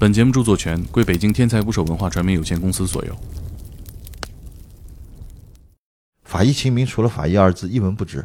[0.00, 3.16] 本节目著作权归北京天才捕手文化传媒有限公司所有。
[6.22, 8.24] 法医秦明除了“法医”二字一文不值。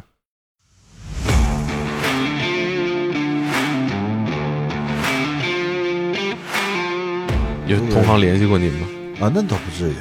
[7.66, 8.86] 有同行联系过您吗？
[9.18, 9.96] 啊，那倒不至于，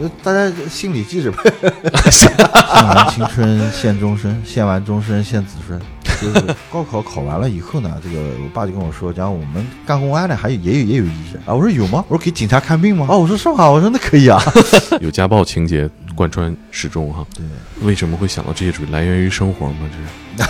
[0.00, 1.52] 就大家心里记着呗。
[2.08, 5.80] 献完青春献终身，献完终身献子孙。
[6.20, 11.54] 就是高考考完了以后呢，这个我爸就跟我说，讲我们干公安的还有也有也有医生啊。
[11.54, 12.04] 我说有吗？
[12.08, 13.06] 我说给警察看病吗？
[13.08, 13.70] 哦，我说是吗？
[13.70, 14.40] 我说那可以啊。
[15.00, 17.26] 有家暴情节贯穿始终哈。
[17.34, 17.44] 对，
[17.86, 18.72] 为什么会想到这些？
[18.72, 19.88] 主来源于生活吗？
[20.36, 20.44] 这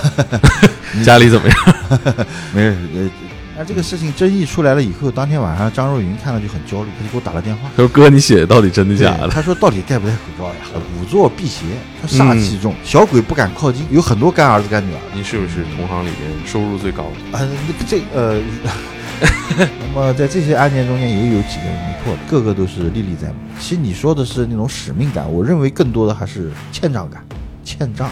[0.98, 1.58] 是 家里怎么样？
[2.52, 3.10] 没事，呃。
[3.58, 7.70] 那这个事情争议出来了以后，当天晚上张若昀看了就很焦虑，他就给我打了电话。
[7.74, 10.54] 他说：“哥，你写的到底真的假的？”他说：“到底戴不戴口罩呀？
[11.00, 11.64] 五座辟邪，
[12.02, 13.86] 他煞气重，小鬼不敢靠近。
[13.90, 14.98] 有很多干儿子干女儿。
[15.14, 17.38] 你是不是同行里面收入最高的？
[17.38, 17.48] 啊，
[17.88, 18.38] 这呃，
[19.56, 23.36] 那么在这些案件中间也有几个人没破的，个个都是历历在目。
[23.58, 27.24] 其实你说的是那种使命感，我认为更多的还是欠账感，
[27.64, 28.10] 欠账。”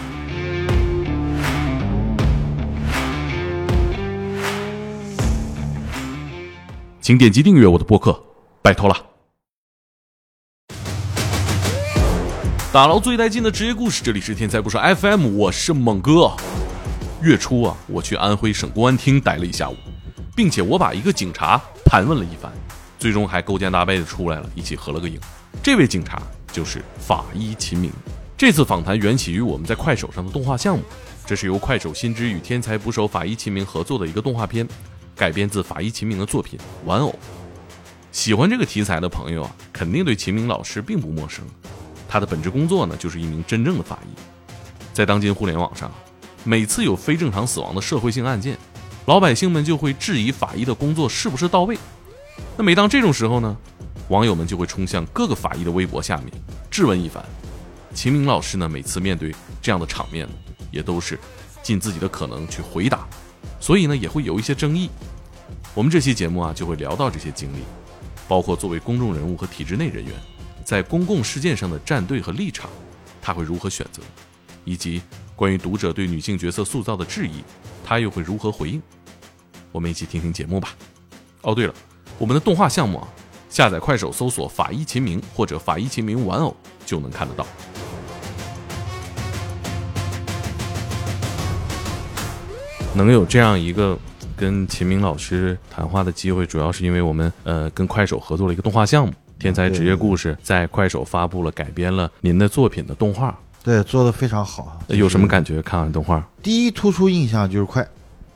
[7.05, 8.19] 请点击订阅我的播客，
[8.63, 8.97] 拜托了。
[12.73, 16.35] 打捞最带劲的职业故事，这里是天才不说 FM，我是猛哥。
[17.21, 19.77] 月初啊，我去安徽省公安厅待了一下午，
[20.35, 22.51] 并且我把一个警察盘问了一番，
[22.99, 25.21] 最终还勾肩搭背的出来了，一起合了个影。
[25.63, 27.93] 这位警察就是法医秦明。
[28.35, 30.83] 这次访谈缘起于我们在快手上的动画项目，
[31.27, 34.67] 这是由快手新知与天才捕手法医秦明合作的一个动画片。
[35.17, 37.11] 改编自法医秦明的作品《玩偶》，
[38.11, 41.45] 喜欢这个题材的朋友啊，肯定对秦明老师并不陌生。
[42.09, 44.19] 他的本职工作呢，就是一名真正的法医。
[44.92, 45.91] 在当今互联网上，
[46.42, 48.59] 每次有非正常死亡的社会性案件，
[49.07, 51.79] 老百姓们就会质疑法医的工作是不是到位。
[52.57, 53.57] 那每当这种时候呢，
[54.09, 56.33] 网友们就会冲向各个法医的微博下面
[56.70, 57.25] 质问一番。
[57.95, 59.33] 秦明老师呢，每次面对
[59.63, 60.29] 这样的场面，
[60.73, 61.19] 也都是
[61.63, 63.07] 尽自己的可能去回答。
[63.64, 64.91] 所以呢，也会有一些争议。
[65.75, 67.61] 我们这期节目啊，就会聊到这些经历，
[68.29, 70.13] 包括作为公众人物和体制内人员，
[70.63, 72.69] 在公共事件上的站队和立场，
[73.23, 74.02] 他会如何选择，
[74.67, 75.01] 以及
[75.35, 77.42] 关于读者对女性角色塑造的质疑，
[77.83, 78.83] 他又会如何回应？
[79.73, 80.77] 我们一起听听节目吧。
[81.41, 81.75] 哦，对了，
[82.19, 83.08] 我们的动画项目啊，
[83.48, 86.55] 下载快手搜索“法医秦明”或者“法医秦明玩偶”
[86.85, 87.46] 就能看得到。
[92.95, 93.99] 能有这样一个
[94.37, 104.81] 跟秦明老师谈话的机会，主要是因为我们呃跟快手合作了一个动画项目《天才职业故事》，在快手发布了改编了您的作品的动画，对，做的非常好。
[104.89, 105.61] 有什么感觉？
[105.63, 107.87] 看完动画，第一突出印象就是快，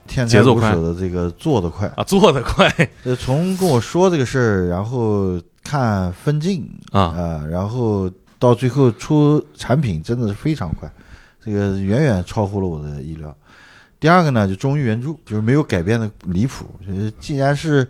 [0.07, 2.69] 天才捕手的这个做的快啊，做的快。
[3.05, 10.91] 呃，从跟我说这个事儿，然后看分镜啊啊，然后到最后出产品，真的是非常快，
[11.45, 13.35] 这个远远超乎了我的意料。
[14.01, 16.67] 第二个呢，就忠于原著，就是没有改变的离谱。
[16.87, 17.87] 就是既然是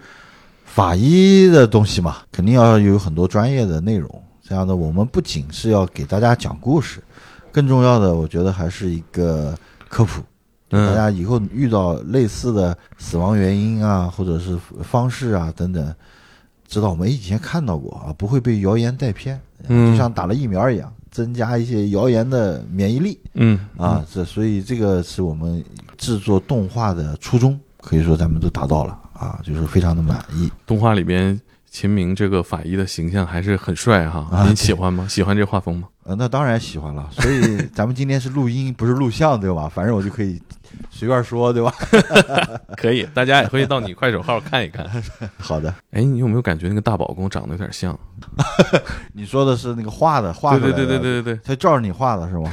[0.64, 4.22] 法医的东西嘛，肯定要有很多专业的内容。
[4.42, 7.02] 这样的，我们不仅是要给大家讲故事，
[7.52, 9.54] 更重要的，我觉得还是一个
[9.88, 10.22] 科普。
[10.70, 15.94] 大家以后遇到类似的死亡原因啊，或者是方式啊等等，
[16.66, 19.38] 知道我们以前看到过啊，不会被谣言带偏。
[19.68, 20.90] 就像打了疫苗一样。
[21.10, 25.64] 增加一些谣言的免疫力，嗯啊，这所以这个是我们
[25.98, 30.50] 制作动画的初衷，可以说咱们都达到了啊，就是非常的满意。
[30.64, 31.38] 动画里边
[31.70, 35.06] 秦明这个法医的形象还是很帅哈，您喜欢吗？
[35.06, 35.88] 喜欢这画风吗？
[36.08, 37.06] 呃，那当然喜欢了。
[37.12, 39.70] 所以 咱们今天是录音，不是录像，对吧？
[39.72, 40.40] 反正我就可以。
[40.90, 41.72] 随便说，对吧？
[42.76, 44.86] 可以，大家也可以到你快手号看一看。
[45.38, 45.72] 好的。
[45.92, 47.98] 哎，你有没有感觉那个大宝跟我长得有点像？
[49.14, 50.60] 你说的是那个画的画的？
[50.60, 52.52] 对对对对对对他照着你画的是吗？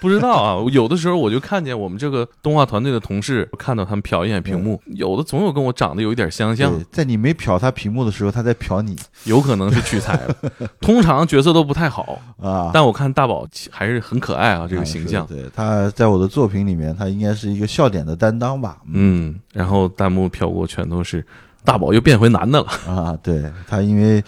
[0.00, 6.72] 不知道啊，有的时候我就看见我们这个动画团队的同事，看到他们瞟一眼屏幕，有的总有跟我长得有一点相像。
[6.90, 10.34] 在你没瞟他屏幕的时候，他在瞟你，有可能是取材了。
[10.80, 15.26] 通常角色都不太好啊，但我看大宝还是很可爱啊，这个形象。
[15.26, 18.78] 对，他在我的作品里面，他应该是一个笑点的担当吧。
[18.92, 21.24] 嗯，然后弹幕飘过全都是。
[21.62, 23.14] 大宝又变回男的了 啊！
[23.22, 24.24] 对他，因为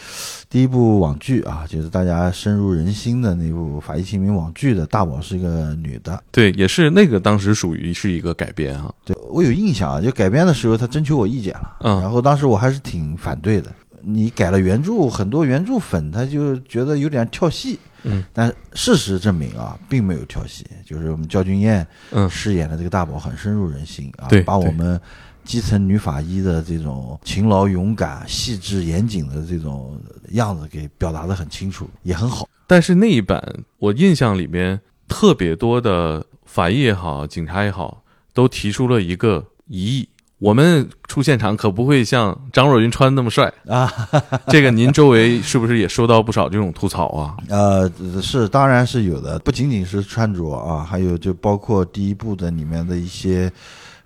[0.50, 6.22] 第一部网剧啊，就是大家深入人心的那部《法医秦明》网剧的大宝是一个女的。
[6.30, 8.92] 对，也是那个当时属于是一个改编啊。
[9.02, 13.72] 对我有印象啊，就改编的时候他征求我意见了，嗯，然后当时我还是挺反对的。
[14.02, 25.00] 你改了原著，很多原著粉他就觉得有点跳戏，嗯，但事实证明啊，并没有跳戏，就是我们焦俊艳嗯饰演的这个大宝很深入人心啊，对，把我们。
[25.44, 30.00] 基层女法医的这种勤劳、勇敢、细致、严谨的这种
[30.34, 32.48] 样子给表达的很清楚，也很好。
[32.64, 33.42] 但是那一版
[33.78, 40.08] 我印象里面特别多的法医也好，警察也好，都提出了一个疑义：
[40.42, 43.88] 我们出现场可不会像张若昀穿那么帅啊。
[44.48, 47.36] 这个您周围是不是也收到不少这种吐槽啊？
[47.48, 47.90] 呃，
[48.20, 53.50] 是，当然是有的，不仅仅是穿着啊，还有就包括第一部的里面的一些。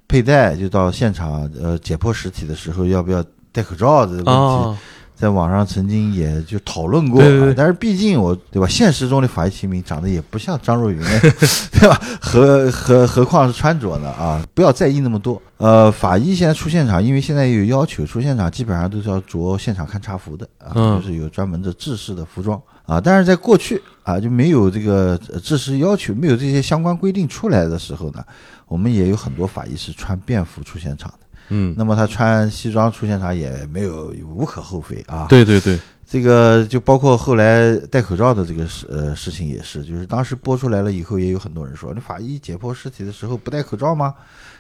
[0.09, 4.81] 佩戴就到现场，呃，解剖尸体的时候要不要戴口罩这个问题，
[5.17, 7.23] 在网上曾经也就讨论过。
[7.57, 11.03] 但是毕竟我对吧，现实中的法医秦明长得也不像张若昀，
[11.73, 12.01] 对吧？
[12.21, 14.11] 何何何况是穿着呢？
[14.11, 15.41] 啊，不要在意那么多。
[15.57, 23.01] 呃，法医现在出现场，因为现在有要求，出现场基本上都是要着现场勘查服的啊，就是有专门的制式的服装啊。
[23.01, 28.23] 但是在过去啊，就没有这个制式要求，没有这些相关规定出来的时候呢。
[28.69, 35.27] 我们也有很多法医是穿便服出现场的，嗯，那么他穿西装出现啥也没有无可厚非啊。
[35.29, 44.15] 对对对，这个就包括后来戴口罩的这个事呃事情也是，就是当时播出来了以后，也有很多人说，那法医解剖尸体的时候不戴口罩吗？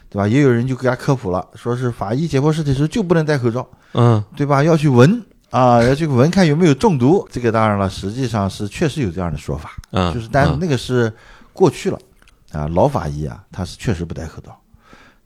[0.08, 0.28] 对吧？
[0.28, 4.62] 也有人就给他科普了，说是法医解剖尸体时候就不能戴口罩，嗯，对吧？
[4.62, 7.26] 要去闻啊，要去闻看有没有中毒。
[7.30, 11.12] 这个当然了，实际上是确实有这样的说法，嗯，就是但那个是
[11.52, 11.98] 过去了。
[12.52, 14.56] 啊，老法医啊，他是确实不戴口罩，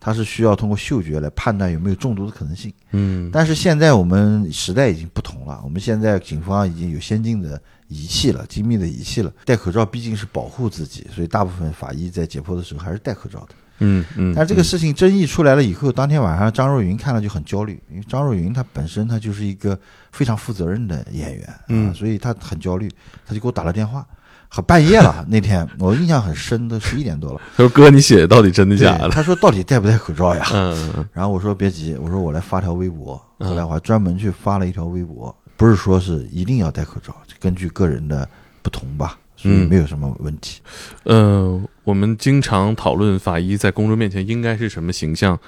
[0.01, 2.73] 他是需要通过嗅觉来判断有没有中毒的可能性。
[2.93, 9.31] 嗯，但是现在我们时代已经不同了，我们现在警方已经有先进的仪器了，精密的仪器了。
[9.45, 13.49] 戴口罩毕竟是保护自己，所以大部分法医在解剖的时候还是戴口罩的。
[13.81, 14.33] 嗯嗯。
[14.35, 19.79] 但这个事情争议出来了以后，当天晚上张若昀看了就很焦虑，因为张若昀他本身他就是一个
[20.13, 22.91] 非常负责任的演员，嗯，所以他很焦虑，
[23.27, 24.07] 他就给我打了电话。
[24.53, 27.41] 好半夜了，那天我印象很深，都十一点多了。
[27.57, 31.07] 他说：“哥，你写的到底真的假的？”他说：“到底戴不戴口罩呀？”嗯。
[31.13, 38.29] 然后我说：“别急，我说我来发条微博。”后来我还专门去发了一条微博，不是说是一定要戴口罩，根据个人的
[38.61, 40.61] 不同吧，所以没有什么问题。
[41.05, 45.39] 嗯，我们经常讨论法医在公众面前应该是什么形象，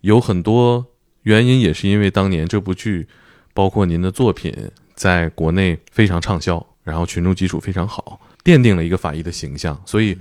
[0.00, 0.86] 有很多
[1.24, 3.06] 原因，也是因为当年这部剧，
[3.52, 8.18] 包括您的作品，在国内非常畅销，然后群众基础非常好。
[8.44, 10.16] 奠定了一个法医的形象，所以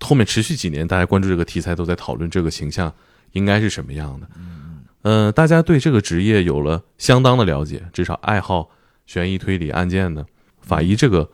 [0.00, 2.92] 后面持续几年，大家关注这个题材，都在讨论这个形象
[3.32, 4.28] 应该是什么样的。
[5.04, 8.68] 嗯，大家对这个职业有了相当的了解，至少爱好
[9.06, 10.24] 悬疑推理案件的
[10.60, 11.30] 法医这个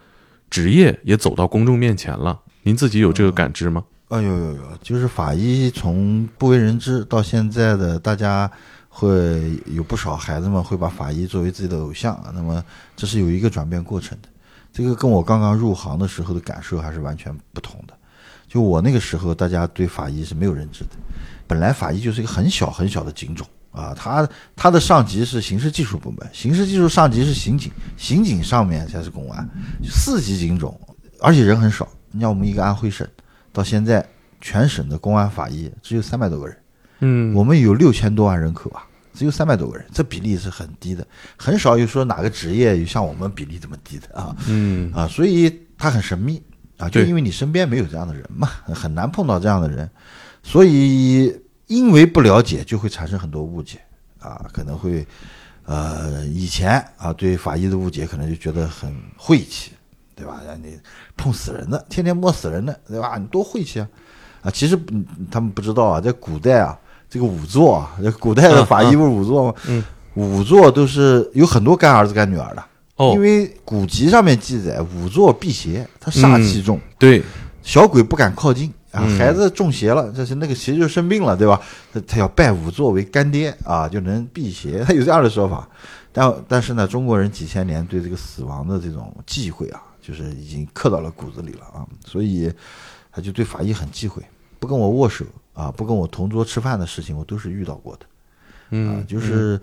[0.51, 2.41] 职业也走到公众面前了。
[2.63, 3.85] 您自己有这个感知吗？
[4.09, 8.51] 啊，有有有，就是法医从不为人知到现在的，大家
[8.89, 12.63] 会有不少孩子们会把法医作为自己的偶像，那么
[12.95, 14.29] 这是有一个转变过程的。
[14.73, 17.95] 这个跟我刚刚入行的时候的感受还是完全不同的。
[18.49, 20.91] 就我那个时候，大家对法医是没有认知的。
[21.47, 29.49] 本来法医就是一个很小很小的警种啊，他他的上级是刑事技术部门，刑事技术上级是刑警，刑警上面才是公安，
[29.85, 30.79] 四级警种，
[31.21, 31.89] 而且人很少。
[32.11, 33.07] 你像我们一个安徽省，
[33.53, 34.07] 到现在
[34.41, 36.57] 全省的公安法医只有三百多个人，
[37.01, 38.85] 嗯，我们有六千多万人口啊。
[39.13, 41.07] 只有三百多个人，这比例是很低的，
[41.37, 44.35] 很少有说哪个职业有像我们比例这么低的啊。
[44.49, 46.43] 嗯啊，所以它很神秘
[46.79, 49.89] 啊，就因为你身边没有这样的人嘛， 很难碰到这样的人，
[50.43, 53.81] 所以因为不了解就会产生很多误解
[54.19, 55.07] 啊，可能会
[55.65, 59.73] 呃以前啊对法医的误解可能就觉得很晦气，
[60.17, 60.41] 对吧？
[60.47, 60.79] 让你
[61.17, 63.19] 碰死人的，天天摸死人的，对吧？
[63.19, 63.89] 你多晦气啊！
[64.43, 64.79] 啊，其实
[65.31, 66.79] 他们不知道啊，在古代啊。
[67.13, 69.55] 这个仵作啊，古代的法医不是仵作吗？
[69.69, 69.85] 嗯，
[70.17, 72.65] 仵作都是有很多干儿子干女儿的。
[72.97, 77.23] 哦，因为古籍上面记载，仵作辟邪，他煞气重，对，
[77.63, 79.03] 小鬼不敢靠近啊。
[79.19, 81.61] 孩子中邪了，这是那个邪就生病了，对吧？
[81.93, 84.83] 他他要拜仵作为干爹啊，就能辟邪。
[84.89, 85.69] 他有这样的说法。
[86.15, 92.51] 但但是呢，中国人几千年对这个死亡的这种忌讳啊，就是已经刻到了骨子里了啊，所以
[93.11, 94.23] 他就对法医很忌讳，
[94.59, 95.27] 不跟我握手。
[95.55, 98.07] 啊，不跟我同桌吃饭的事情，我都是遇到过的。
[98.71, 99.61] 嗯，就是，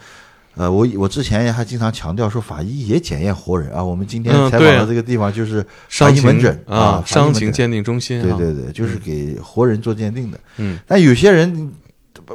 [0.54, 3.84] 呃，我我之前也还经常强调说，法医也检验活人啊。
[3.84, 8.22] 我们今天采访的这个地方就是法医门诊啊，伤情鉴定中心。
[8.22, 10.40] 对对对，就是给活人做鉴定的。
[10.58, 11.72] 嗯，但有些人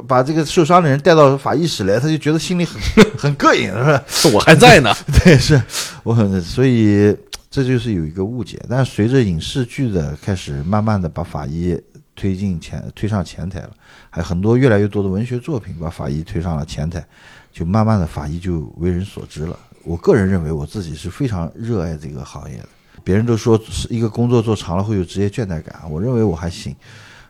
[0.05, 2.81] 把这个受伤的人带到法医室来，他就觉得心里很
[3.17, 4.03] 很膈应，是吧？
[4.33, 4.93] 我还在呢。
[5.23, 5.61] 对，是
[6.03, 7.15] 我很，所以
[7.49, 8.61] 这就是有一个误解。
[8.69, 11.79] 但随着影视剧的开始，慢慢的把法医。
[12.15, 13.71] 推进前推上前台了，
[14.09, 17.05] 还有很多越来越多的文学作品把法医推上了前台，
[17.51, 19.59] 就慢慢的法医就为人所知了。
[19.83, 22.69] 我个人认为我自己是非常热爱这个行业的。
[23.03, 26.75] 别人都说是一个工作做长了会有职业倦怠感，我认为我还行。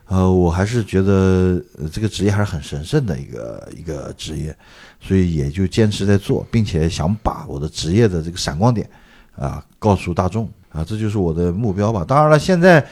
[0.06, 1.60] 呃，我还是觉得
[1.92, 4.56] 这个职业还是很神圣的一个一个职业，
[5.00, 8.88] 所以也就坚持在做，并且想把我的职业的这个闪光点
[9.34, 12.04] 啊告诉大众啊，这就是我的目标吧。
[12.06, 12.86] 当然了，现在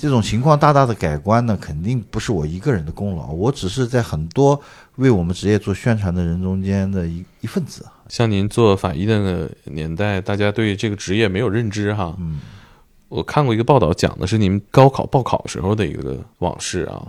[0.00, 4.58] 这种情况大大的改观呢，肯定不是我一个人的功劳，我只是在很多
[4.96, 7.84] 为我们职业做宣传的人中间的一一份子。
[8.08, 12.16] 像您做法医的年代，大家对这个职业没有认知哈。
[12.18, 12.40] 嗯。
[13.10, 17.02] 我看过一个报道，讲的是您高考报考时候的一个往事啊，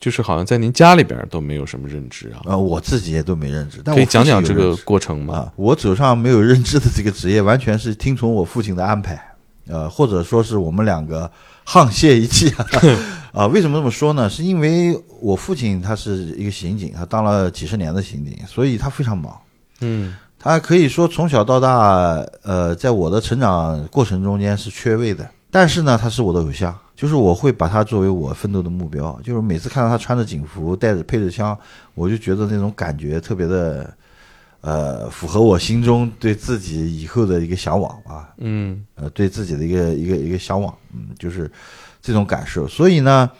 [0.00, 2.40] 就是好像在您家里边都没有什么认知啊。
[2.46, 5.52] 呃，我自己也都没认知，可以讲讲这个过程吗？
[5.56, 9.22] 我走上没有认知的这个职业，完全是听从我父亲的安排，
[9.66, 11.30] 呃，或者说是我们两个
[11.66, 12.52] 沆瀣一气
[13.32, 13.46] 啊。
[13.46, 14.28] 为什么这么说呢？
[14.28, 19.36] 是因为我父亲他是一个刑警，他当了几十年的刑警，所以他非常忙。
[19.80, 20.16] 嗯。
[20.42, 25.28] 他可以说从小到大，呃，在我的成长过程中间是缺位的。
[25.50, 29.20] 但是呢，他是我的偶像，就是我会把他作为我奋斗的目标。
[29.22, 31.54] 就是每次看到他穿着警服，带着配着枪，
[31.94, 33.92] 我就觉得那种感觉特别的，
[34.60, 38.28] 呃，符合我心中对自己以后的一个向往啊。
[38.38, 41.50] 嗯，呃，对自己的一个一个一个向往，嗯，就是
[42.02, 42.68] 这种感受。
[42.68, 43.30] 所以呢，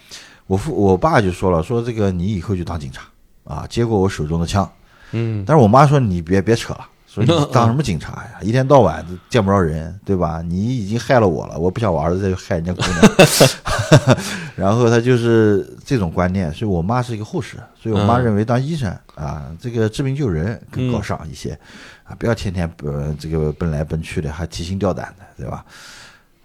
[0.46, 3.02] 我父我爸就说了，说这个你以后就当警察
[3.44, 4.70] 啊，接过我手中的枪。
[5.12, 8.38] 嗯，但是我妈说你别别扯了，说你 当什么警察呀？
[8.40, 10.40] 一天到晚都见不着人，对吧？
[10.42, 14.16] 你已经害了我了，我不想我儿子再去害人家姑娘。
[14.54, 21.58] 然后他就是这种观念，所以我妈是一个护士，所以我妈认为当医生啊，这个治病救人更高尚一些
[22.04, 25.64] 啊，不要天天呃这个奔来奔去的，还提心吊胆的，对吧？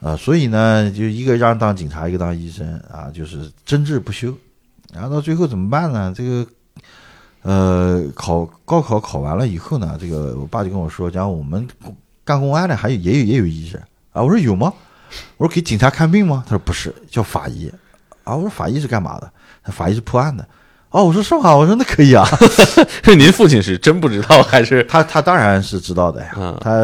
[0.02, 4.34] 啊，所以呢，就一个让当警察，一个当医生啊，就是争执不休。
[4.92, 6.12] 然后到最后怎么办呢？
[6.16, 6.48] 这个。
[7.46, 11.68] 呃，考高考考完了以后呢，这个我爸就跟我说，讲我们
[12.24, 13.80] 干公安的还有也有也有医生
[14.14, 14.24] 啊。
[14.24, 14.74] 我说有吗？
[15.38, 16.44] 我说给警察看病吗？
[16.48, 17.72] 他说不是，叫法医
[18.24, 18.36] 啊。
[18.36, 19.32] 我说法医是干嘛的？
[19.64, 20.44] 他法医是破案的。
[20.90, 21.56] 哦，我说是吗？
[21.56, 22.26] 我说那可以啊。
[23.04, 25.04] 是 您父亲是真不知道还是 他？
[25.04, 26.58] 他当然是知道的呀。
[26.60, 26.80] 他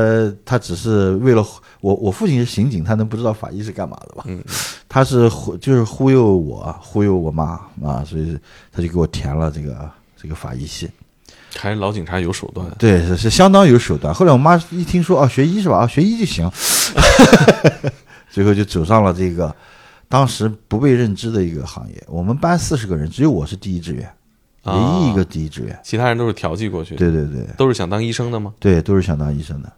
[0.45, 1.43] 他只是为了
[1.79, 4.23] 我，我父亲是刑警，他能不知道法医是干嘛的吧？
[4.27, 4.43] 嗯，
[4.87, 8.37] 他是忽就是忽悠我，忽悠我妈啊，所以
[8.71, 9.89] 他就给我填了这个。
[10.21, 10.89] 这个法医系，
[11.55, 14.13] 还是老警察有手段，对，是是相当有手段。
[14.13, 15.77] 后来我妈一听说，啊，学医是吧？
[15.77, 16.49] 啊，学医就行，
[18.29, 19.53] 最后就走上了这个
[20.07, 22.03] 当时不被认知的一个行业。
[22.07, 24.07] 我们班四十个人，只有我是第一志愿，
[24.63, 26.95] 唯一一个第一志愿，其他人都是调剂过去。
[26.95, 28.53] 对对对，都是想当医生的吗？
[28.59, 29.73] 对，都是想当医生的。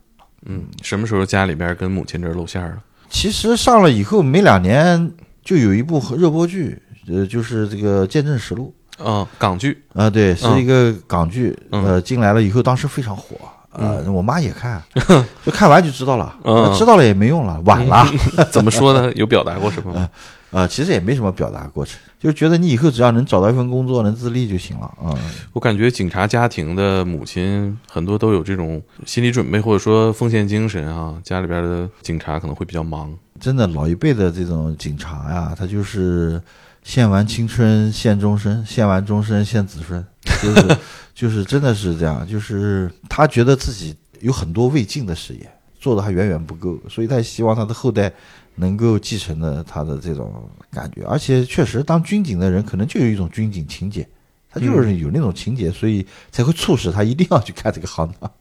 [0.46, 2.84] 嗯，什么时候家里边跟母亲这儿露馅了？
[3.10, 8.74] 其实上了以后没两年，就有一部热播剧，呃，就是这个《见证实录》。
[9.00, 11.58] 嗯，港剧啊，对，是一个港剧。
[11.72, 13.36] 呃，进来了以后，当时非常火。
[13.72, 14.82] 呃，我妈也看，
[15.44, 16.36] 就看完就知道了。
[16.78, 18.06] 知道了也没用了，晚了。
[18.52, 19.12] 怎么说呢？
[19.16, 20.10] 有表达过什么吗？
[20.52, 24.86] 呃，其实也没什么表达过程，就觉得你以后只要能找到一份工作，能自立就行了。
[25.04, 25.14] 啊，
[25.52, 31.16] 我感觉警察家庭的母亲很多都有这种心理准备，或者说奉献精神啊。
[31.24, 33.14] 家里边的警察可能会比较忙。
[33.40, 36.42] 真的，老一辈的这种警察呀，他就是。
[36.86, 40.06] 献完青春献终身，献完终身献子孙，
[40.42, 40.78] 就是
[41.16, 45.50] 就是真的是这样，就是他觉得自己有很多未尽的事业，
[45.80, 48.12] 做的还远远不够，所以他希望他的后代
[48.56, 51.04] 能够继承的他的这种感觉。
[51.06, 54.08] 而且确实，当军警的人可能就有一种军警情节，
[54.50, 58.32] 他就是有那种情节，所以才会促使他一定要去干这个行当。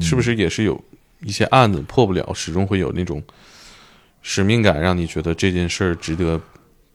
[0.00, 0.80] 是不是也是有
[1.20, 3.22] 一些案子破不了，始终会有那种
[4.22, 6.40] 使命感，让你觉得这件事儿值得？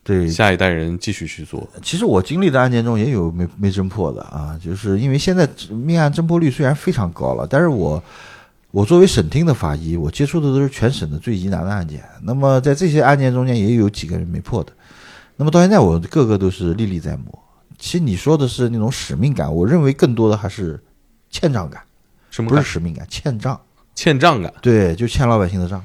[0.07, 1.67] 对下一代人继续去做。
[1.81, 8.03] 其实我经历的案件中也有没没侦破的啊，就是因为现在命案侦破率虽然非常高了，但是我
[8.75, 12.03] 我作为省厅的法医，我接触的都是全省的最疑难的案件。
[12.21, 14.73] 那么在这些案件中间，也有几个人没破的。
[15.37, 17.39] 那么到现在，我个个都是历历在目。
[17.77, 20.77] 其实你说的是那种使命感，我认为更多的还是
[21.29, 21.81] 欠账感。
[22.29, 23.07] 什么不是使命感？
[23.09, 23.57] 欠账，
[23.95, 24.53] 欠账感。
[24.61, 25.81] 对，就欠老百姓的账。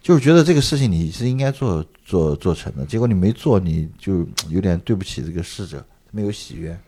[0.00, 6.78] 就是觉得这个事情你是应该做做做成的，结果你没做，你就有点对不起这个逝者，没有喜悦。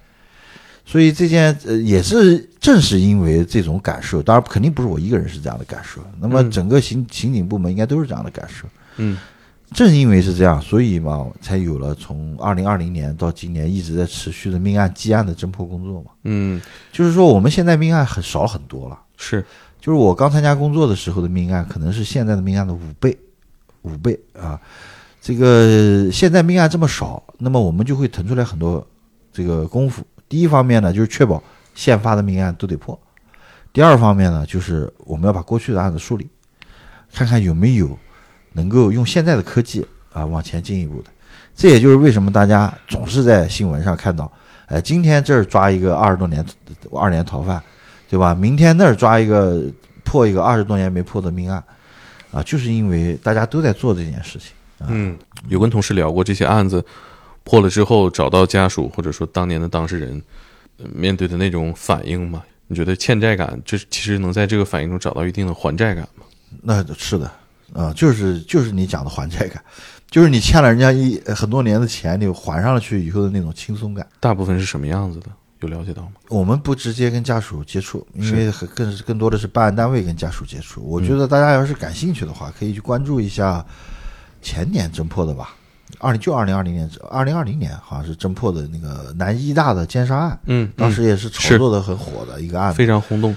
[0.91, 8.67] 所以这件呃也是正是因为这种感受，当然肯定不是我一个人是这样的感受，那么整个刑刑警部门应该都是这样的感受。
[8.97, 9.17] 嗯，
[9.73, 16.11] 正因为是这样，所以嘛才有了从二零二零年到今年一直在持续的命案积案的侦破工作嘛。
[16.25, 18.99] 嗯，就是说我们现在命案很少很多了。
[19.17, 19.47] 是。
[19.81, 23.17] 就是我刚参加工作的时候的命案，可能是现在的命案的五倍，
[23.81, 24.61] 五倍啊！
[25.23, 28.87] 这个现在命案这么少，那么我们就会腾出来很多
[29.33, 30.05] 这个功夫。
[30.31, 31.43] 第一方面呢，就是确保
[31.75, 32.97] 现发的命案都得破；
[33.73, 36.31] 第二方面呢，就是我们要把过去的案子梳理，
[37.13, 37.99] 看看有没有
[38.53, 41.11] 能够用现在的科技啊往前进一步的。
[41.57, 44.31] 这也就是为什么大家总是在新闻上看到，
[44.67, 46.43] 哎，今天这儿抓一个二十多年
[46.93, 47.61] 二年逃犯，
[48.09, 48.33] 对吧？
[48.35, 49.63] 明天那儿抓一个
[50.05, 51.63] 破一个二十多年没破的命案，
[52.31, 54.53] 啊，就是因为大家都在做这件事情。
[54.87, 55.19] 嗯，
[55.49, 56.83] 有跟同事聊过这些案子
[57.45, 60.23] 破了之后，找到家属或者说当年的当事人
[60.95, 62.43] 面对的那种反应吗？
[62.67, 66.25] 你觉得欠债感，这其实能在这个反应中找到一定的还债感吗？
[66.63, 67.31] 那是的，
[67.73, 69.63] 啊，就是就是你讲的还债感。
[70.11, 75.27] 就是你欠了人家一很多年的钱，你还上了去以后的那种轻松感，大部分是什么样子的？
[75.61, 76.13] 有了解到吗？
[76.29, 80.83] 我们不直接跟家属接触，因为更更多的是办案单位跟家属接触。
[80.83, 83.65] 我觉得大家要是感兴趣的话，可以去关注一下
[84.43, 85.55] 前年侦破的吧，
[86.01, 93.37] 二零就二零二零年，二零二零年好像是侦破的那个南医大的奸杀案，嗯，当时也是炒作的很火的一个案子，非常轰动。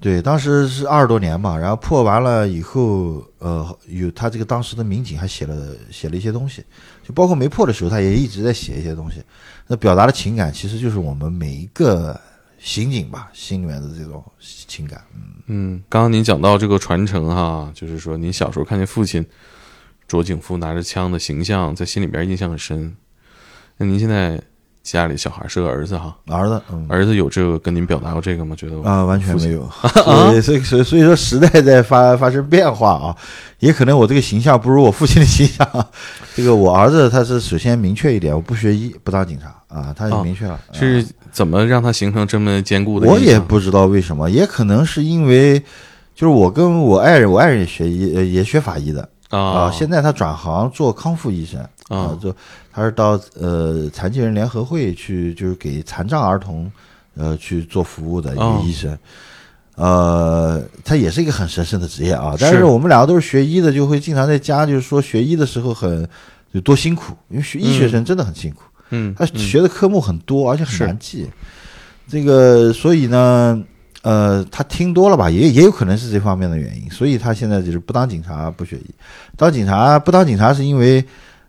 [0.00, 6.62] 对，当时是二十多年嘛，然后破完了以后，呃，有他这个当时的民警还写了写了一些东西，
[7.02, 9.22] 就包括没破的时候，他也一直在写一些东西。
[9.66, 12.20] 那表达的情感其实就是我们每一个
[12.58, 15.02] 刑警吧心里面的这种情感。
[15.14, 19.24] 嗯嗯，刚刚您讲到这个传承哈，就是说您小时候看见父亲
[20.14, 22.94] 卓景夫拿着枪的形象，在心里边印象很深。
[23.78, 24.40] 那您现在？
[24.84, 28.54] 家里小孩是个儿子哈，儿子，儿子有这个跟您表达过这个吗？
[28.54, 29.66] 觉得啊，完全没有。
[30.04, 33.16] 所以，所以，所以说时代在发发生变化啊，
[33.60, 35.66] 也可能我这个形象不如我父亲的形象。
[36.34, 40.60] 这个我儿子他是首先明确一点，我不学医，不当警察啊，他就明确了。
[40.74, 41.02] 是
[41.32, 43.08] 怎么让他形成这么坚固的？
[43.08, 45.58] 我也不知道为什么，也可能是因为
[46.14, 52.34] 就是我跟我爱人，我爱人也学医，也学法医的啊，现在他转行做康复医生啊，就。
[52.76, 56.68] 他是到呃残疾人联合会去，就是给残障儿童，
[57.16, 58.98] 呃去做服务的一个医生，
[59.76, 62.34] 呃，他也是一个很神圣的职业啊。
[62.36, 66.04] 但是我们两个都是学医的，就会经常在家就是说学医的时候很
[66.50, 68.62] 有多辛苦，因为学医学生真的很辛苦。
[68.90, 71.30] 嗯，他学的科目很多，而且很难记。
[72.08, 73.62] 这个所以呢，
[74.04, 76.88] 呃，他听多了吧，也也有可能是这方面的原因。
[76.88, 78.94] 所以他现在就是不当警察，不学医，
[79.36, 81.04] 当警察不当警察是因为。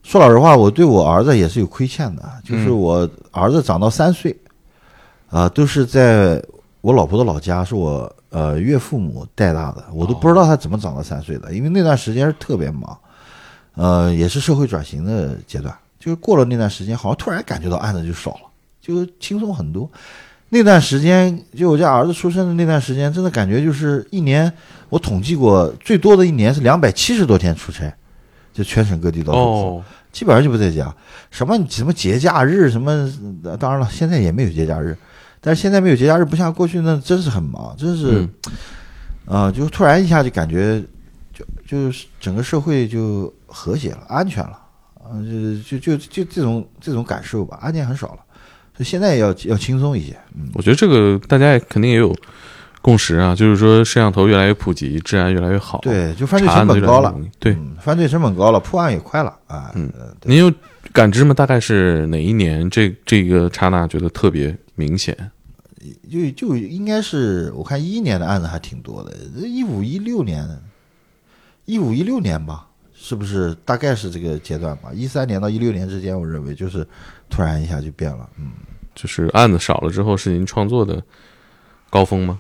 [0.08, 2.22] 说老实话，我对我儿子也是有亏欠的。
[2.44, 4.38] 就是我儿子长到三岁，
[5.32, 6.40] 啊，都是在
[6.82, 9.84] 我老婆的老家，是我呃岳父母带大的。
[9.92, 12.96] 我都不知道他怎么长到三岁的，因为那段时间是特别忙，
[13.74, 15.76] 呃，也是社会转型的阶段。
[15.98, 18.42] 就是过了那段时间，好像突然感觉到案子就少了，
[18.80, 19.90] 就轻松很多。
[20.50, 24.52] 那段时间，就我家儿子出生的那段时间，真的感觉就是一年，
[24.90, 27.94] 我统计过最多的一年是两百七十多天出差。
[28.54, 30.90] 就全省各地到处跑，基本上就不在家。
[31.30, 33.12] 什么什么节假日什么，
[33.60, 34.98] 当然了，现在也没有节假日，
[35.42, 38.26] 但是现在没有节假日，不像过去那真是很忙，真是，
[39.26, 40.82] 啊，就突然一下就感觉，
[41.34, 44.58] 就就是整个社会就和谐了，安全了，
[45.04, 45.20] 啊，
[45.70, 48.20] 就就就就这种这种感受吧，案件很少了，
[48.76, 50.18] 所以现在要要轻松一些。
[50.36, 52.16] 嗯，我觉得这个大家也肯定也有。
[52.82, 55.80] 共识啊，就是说摄像头越来越普及，治安越来越好。
[55.82, 57.16] 对，就犯罪成本高了。
[57.40, 59.72] 对，犯罪成本高了，破案也快了啊。
[59.74, 60.54] 嗯，您有
[60.94, 61.34] 感知吗？
[61.34, 62.70] 大概是哪一年？
[62.70, 65.18] 这这个刹那觉得特别明显？
[66.12, 70.48] 就就应该是我看一一年的案子还挺多的，一五一六年，
[71.66, 73.58] 一五一六年吧，是不是？
[73.66, 74.92] 大概是这个阶段吧。
[74.94, 76.88] 一三年到一六年之间，我认为就是
[77.30, 78.30] 突然一下就变了。
[78.38, 78.52] 嗯，
[78.94, 81.04] 就是案子少了之后，是您创作的
[81.90, 82.40] 高峰吗？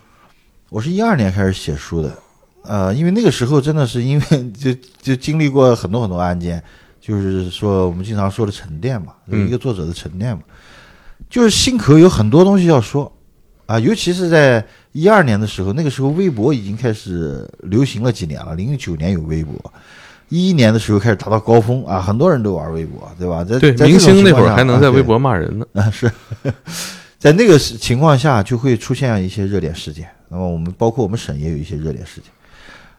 [0.69, 2.17] 我是一二年开始写书的，
[2.63, 6.62] 呃，因为那个时候真的是因为就 就经历过很多很多案件，
[7.00, 10.41] 就是说我们经常说的沉淀嘛，一个作者的沉淀嘛，
[11.30, 13.10] 就是心口有很多东西要说，
[13.67, 19.74] 啊，尤其是在一二年的时候，那个时候微博已经开始流行了几年了，零九年有微博，
[20.29, 23.43] 一一年的时候开始达到高峰啊，很多人都玩微博，对吧？
[23.43, 26.11] 在对明星那会儿还能在微博骂人呢， 啊，是
[27.19, 30.07] 在那个情况下就会出现一些热点事件。
[30.27, 32.31] 那么我们包括我们省也有一些热点事件，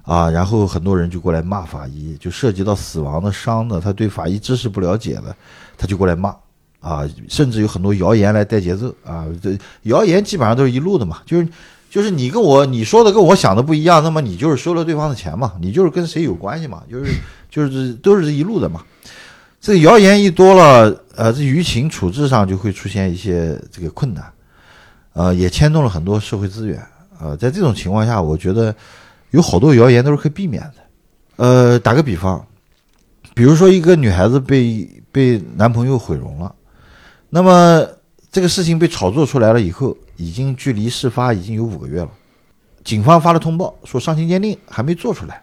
[0.02, 5.34] 啊，然后很多人就过来骂法医，就涉及到死亡的、伤的，他对法医知识不了解的，
[5.76, 6.34] 他就过来骂，
[6.80, 11.48] 啊，甚至有很多谣言来带节奏，啊，这谣言基本上都是一路的嘛，就是
[11.96, 17.10] 就是你跟我你说的跟我想的不一样，那么你就是收了对方的钱嘛，你就是跟谁有关系嘛，就是
[17.48, 18.84] 就是都是一路的嘛，
[19.62, 24.30] 这谣言一多了，呃，这舆情处置上就会出现一些这个困难，
[25.14, 26.78] 呃，也牵动了很多社会资源。
[27.18, 28.74] 呃，在这种情况下，我觉得
[29.30, 30.74] 有好多谣言都是可以避免的。
[31.36, 32.46] 呃，打个比方，
[33.34, 36.54] 比如说一个女孩子被被男朋友毁容了，
[37.30, 37.82] 那么
[38.30, 42.10] 这个事情被炒作出来了以后，已经距离事发已经有五个月了。
[42.84, 45.42] 警方发了通报说伤情鉴定还没做出来，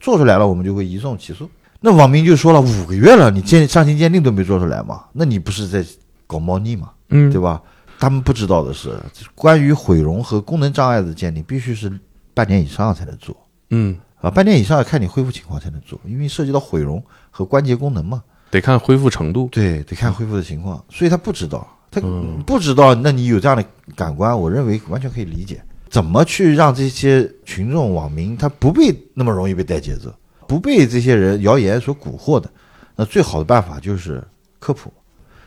[0.00, 1.48] 做出来了我们就会移送起诉。
[1.80, 5.04] 那网民就说了，五个月了，你鉴伤情鉴定都没做出来嘛？
[5.12, 5.84] 那你不是在
[6.26, 6.90] 搞猫腻嘛？
[7.08, 7.62] 嗯，对吧？
[7.98, 8.98] 他们不知道的是，
[9.34, 11.90] 关于毁容和功能障碍的鉴定，必须是
[12.34, 13.36] 半年以上才能做。
[13.70, 18.22] 嗯，啊，半年以上要看你恢复情况才能做，因为涉及到毁容和关节功能嘛。
[18.50, 19.48] 得看恢复程度。
[19.52, 22.00] 对，得看恢复的情况，所以他不知道，他
[22.46, 22.94] 不知道。
[22.94, 23.64] 那你有这样的
[23.96, 25.62] 感官，我认为完全可以理解。
[25.88, 30.14] 怎么去让这些群众网民他不被那么容易被带节奏？
[30.46, 32.50] 不被这些人谣言所蛊惑的，
[32.96, 34.20] 那最好的办法就是
[34.58, 34.92] 科普，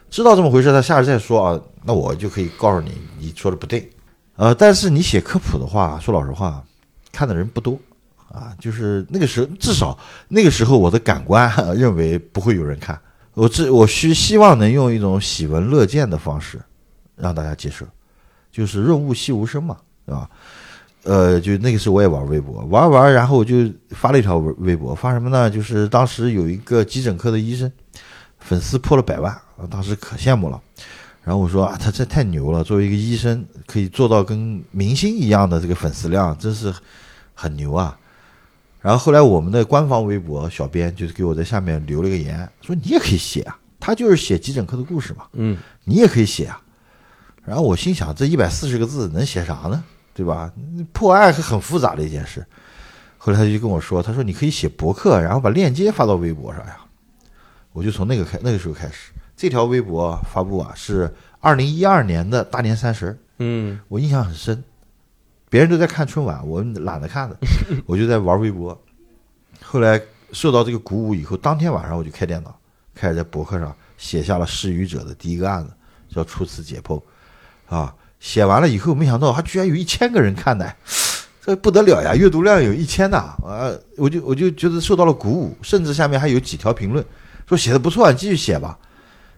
[0.10, 3.90] 知道这么回事，他下次再说啊，那我就可以告诉你，你说的不对，
[4.38, 6.64] 呃，但是你写科普的话，说老实话，
[7.12, 7.78] 看的人不多
[8.32, 9.98] 啊，就是那个时候，至少
[10.30, 12.98] 那个时候我的感官认为不会有人看，
[13.34, 16.62] 我只我需希望能用一种喜闻乐见的方式
[17.16, 17.86] 让大家接受，
[18.52, 20.30] 就是润物细无声嘛，对吧？
[21.04, 25.50] 呃，就那个时候我也玩微博，玩玩，然后我就发了一条微微博，发什么呢？
[25.50, 27.72] 就是当时有一个急诊科的医生，
[28.40, 29.38] 粉丝破了百万，
[29.70, 30.62] 当时可羡慕了。
[31.24, 36.74] 然后我说啊，他这太牛了，作为一个医生，可以做到跟明星一样的这个粉丝量，真是
[37.34, 37.98] 很牛啊。
[38.84, 46.62] 然后后来我们的官方微博小编就是给我在下面留了个言，说你也可以写啊，他就是写急诊科的故事嘛，嗯，你也可以写啊。
[47.46, 49.82] 然后我心想，这一百四十个字能写啥呢？
[50.14, 50.52] 对吧？
[50.92, 52.46] 破案是很复杂的一件事。
[53.18, 56.78] 后来他就跟我说：“他说你可以写博客，然后把链接发到微博上呀。”
[57.72, 63.18] 我就从那个开那个时候开始，这条微博发布啊是二零一二年的大年三十。
[63.40, 64.62] 嗯，我印象很深。
[65.54, 67.38] 别人都在看春晚，我懒得看的，
[67.86, 68.76] 我就在玩微博。
[69.62, 72.58] 后来受到这个鼓舞以后，当天晚上我就开电脑，
[72.96, 75.72] 开始在博客上写下了失语者的第一个案子，
[76.10, 77.00] 叫初次解剖，
[77.68, 77.94] 啊。
[78.20, 80.68] 写完了以后，没想到还居然有一千个人看呢，
[81.40, 82.16] 这不得了呀！
[82.16, 87.06] 阅读量有一千呐，啊，我就我就觉得受到了鼓舞，甚至下面还有几条评论
[87.48, 88.76] 说写的不错，你继续写吧。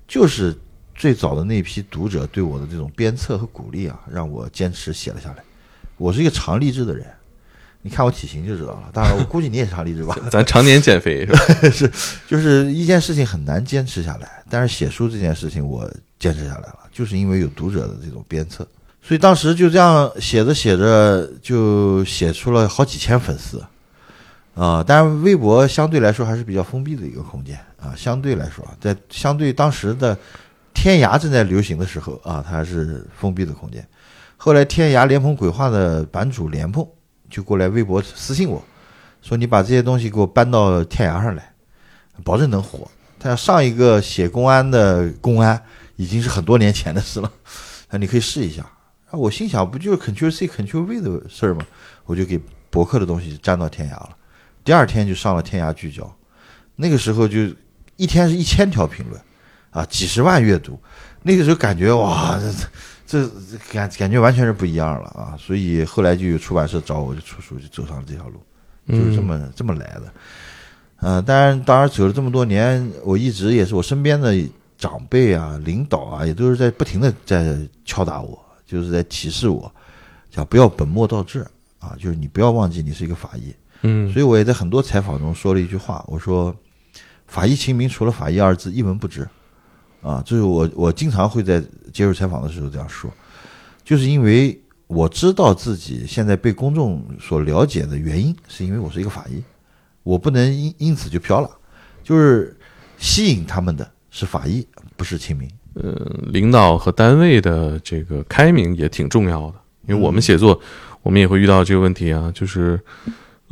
[0.08, 0.58] 就是
[0.94, 5.44] 最早的那批读者对我的这种鞭策和鼓励啊，让我坚持写了下来。
[5.98, 7.06] 我是一个常励志的人，
[7.82, 8.90] 你看我体型就知道了。
[8.94, 10.18] 当然，我 估计你也常励志吧？
[10.32, 11.40] 咱常年减肥是吧？
[11.72, 11.92] 是，
[12.28, 18.68] 就是一件事情很难坚持下来，但是写书这件事情我坚持下来了，就是因为有读者的这种鞭策。
[19.02, 23.64] 所以当时就这样写着写着，就写出了好几千粉丝，
[24.56, 24.84] 啊！
[24.86, 27.94] 但是，微博相对来说还是比较封闭的一个空间啊。
[27.96, 30.18] 相对来说，在相对当时的
[30.74, 33.88] 天涯正在流行的时候啊，它还是封闭的空间。
[34.38, 36.88] 后来，天涯莲蓬鬼话的版主莲蓬
[37.30, 38.64] 就过来微博私信我，
[39.22, 41.54] 说：“你把这些东西给我搬到天涯上来，
[42.24, 45.60] 保证能火。”他要上一个写公安的公安
[45.96, 47.32] 已经是很多年前的事了，
[47.90, 48.62] 那你可以试一下。
[49.10, 51.66] 啊，我心想，不就是 Ctrl C Ctrl V 的事儿吗？
[52.06, 54.10] 我就给博客的东西粘到天涯了。
[54.64, 56.16] 第二天就上了天涯聚焦，
[56.76, 57.40] 那个时候就
[57.96, 59.20] 一天是一千条评论，
[59.72, 60.80] 啊，几十万阅读。
[61.24, 62.52] 那个时候感觉哇，这
[63.06, 63.30] 这
[63.72, 65.38] 感感觉完全是不一样了啊！
[65.40, 68.40] 所以后来就有出版社找我，就出书，就走上了这条路，
[68.90, 70.14] 就是这么这么来的。
[71.02, 74.36] 嗯，当然，当然走了这么多年，我一直也是我身边的
[74.78, 78.40] 长辈啊、领导啊，也都是在不停的在敲打我。
[78.66, 79.72] 就是在提示我，
[80.32, 81.46] 讲不要本末倒置
[81.78, 81.96] 啊！
[82.00, 86.54] 就是你不要忘记你是一个法医，嗯，所以我也在很多采访中说了一句话，我说
[87.28, 89.28] “法医秦明除了法医二字一文不值”，
[90.06, 91.60] 啊，就是我我经常会在
[91.92, 93.10] 接受采访的时候这样说，
[93.84, 99.42] 就是因为我知道自己现在被公众所了解的原因，是因为我是一个法医，
[100.04, 101.50] 我不能因因此就飘了，
[102.04, 102.56] 就是
[103.00, 105.50] 吸引他们的是法医，不是秦明。
[105.74, 105.92] 呃，
[106.28, 109.56] 领导和单位的这个开明也挺重要的，
[109.88, 110.62] 因为我们写作，
[111.02, 112.80] 我们也会遇到这个问题啊，就是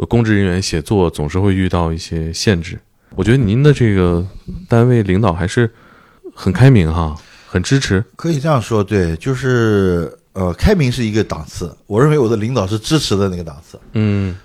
[0.08, 2.80] 公职人员写作总是会遇到一些限制。
[3.16, 4.26] 我觉得您的这个
[4.70, 5.70] 单位领导还是
[6.34, 7.16] 很开明哈，
[7.48, 8.04] 很支持。
[8.16, 13.80] 可以这样说，对，就是呃，开明是一个档次，我认为我的领导是支持的那个档次。
[13.94, 14.36] 嗯，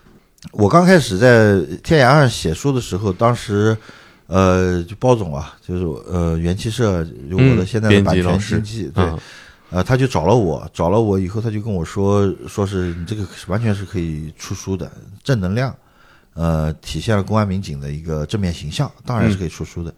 [0.53, 3.77] 我刚开始在天涯上写书的时候，当时。
[4.31, 9.03] 呃，就包总啊，就是呃，元气社有我的现在的版权经纪，对，
[9.71, 14.93] 呃，他就找了我，找了我以后，他就跟我说，说是你这个完全是可以出书的，
[15.25, 15.75] 正能量，
[16.35, 19.95] 呃，体现了公安民警的一个正面形象，当然是可以出书的。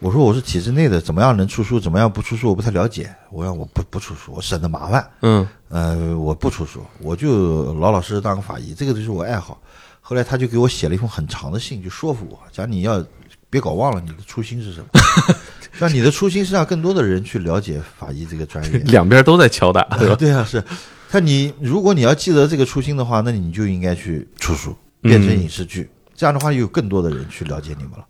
[0.00, 3.14] 我说我是体制内的，怎么样能出书，怎么样不出书，我不太了解。
[3.30, 5.10] 我让我不不出书，我省得麻烦。
[5.22, 9.60] 嗯，呃，我不出书，我就老老实实当个法医，这个就是我爱好。
[10.00, 13.04] 后来他就给我写了一封很长的信，就说服我，讲你要。
[13.50, 14.88] 别搞忘了你的初心是什么？
[15.72, 18.78] 让你的初心是让更多的人去了解法医这个专业。
[18.80, 20.14] 两边都在敲打，对吧？
[20.16, 20.62] 对啊，是。
[21.08, 28.06] 他你如果你要记得这个初心的话，那你就应该去出书，变成影视剧，这样的话有更多的人去了解你们了。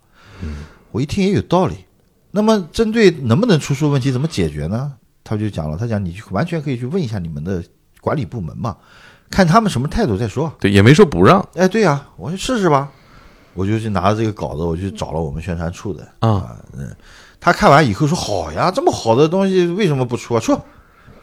[0.91, 1.75] 我一听也有道理。
[2.31, 4.93] 那么针对能不能出书问题怎么解决呢？
[5.23, 7.63] 他就讲了，他讲你完全可以去问一下你们的
[8.01, 8.75] 管理部门嘛，
[9.29, 10.51] 看他们什么态度再说。
[10.59, 11.43] 对，也没说不让。
[11.55, 12.89] 哎，对呀，我去试试吧。
[13.53, 16.95] 我就去拿着这个稿子，我去找了我们宣传处的啊，嗯，
[17.39, 20.39] 他看完以后说好呀，这么好的东西为什么不出啊？
[20.39, 20.57] 出。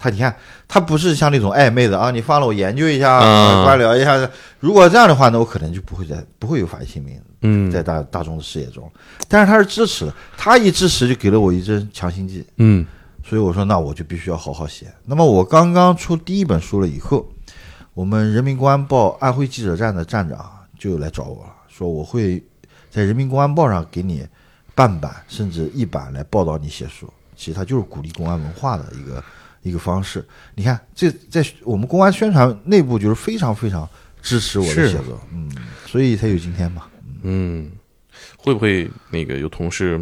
[0.07, 0.35] 他你看，
[0.69, 3.19] 他不是像那种暧昧的啊，你放了我研究一下，
[3.65, 4.17] 观聊一下。
[4.61, 8.89] 如果这样的话那，我可能就不会在不会有法医姓名，嗯，在大大众的视野中。
[9.27, 12.87] 但是他是支持的，他一支持就给了我一针强心剂，嗯，
[13.25, 14.87] 所以我说那我就必须要好好写。
[15.05, 17.27] 那么我刚刚出第一本书了以后，
[17.93, 22.41] 我们人民公安报安徽记者站的站长就来找我了，说我会
[22.91, 24.25] 在人民公安报上给你
[24.73, 27.13] 半版甚至一版来报道你写书。
[27.35, 29.23] 其实他就是鼓励公安文化的一个。
[29.67, 30.25] 一个方式，
[30.55, 33.89] 你看，这在我们公安宣传内部就是非常非常
[34.23, 35.51] 支持我的写作，嗯，
[35.87, 36.85] 所以才有今天嘛，
[37.23, 37.69] 嗯，
[38.37, 40.01] 会不会那个有同事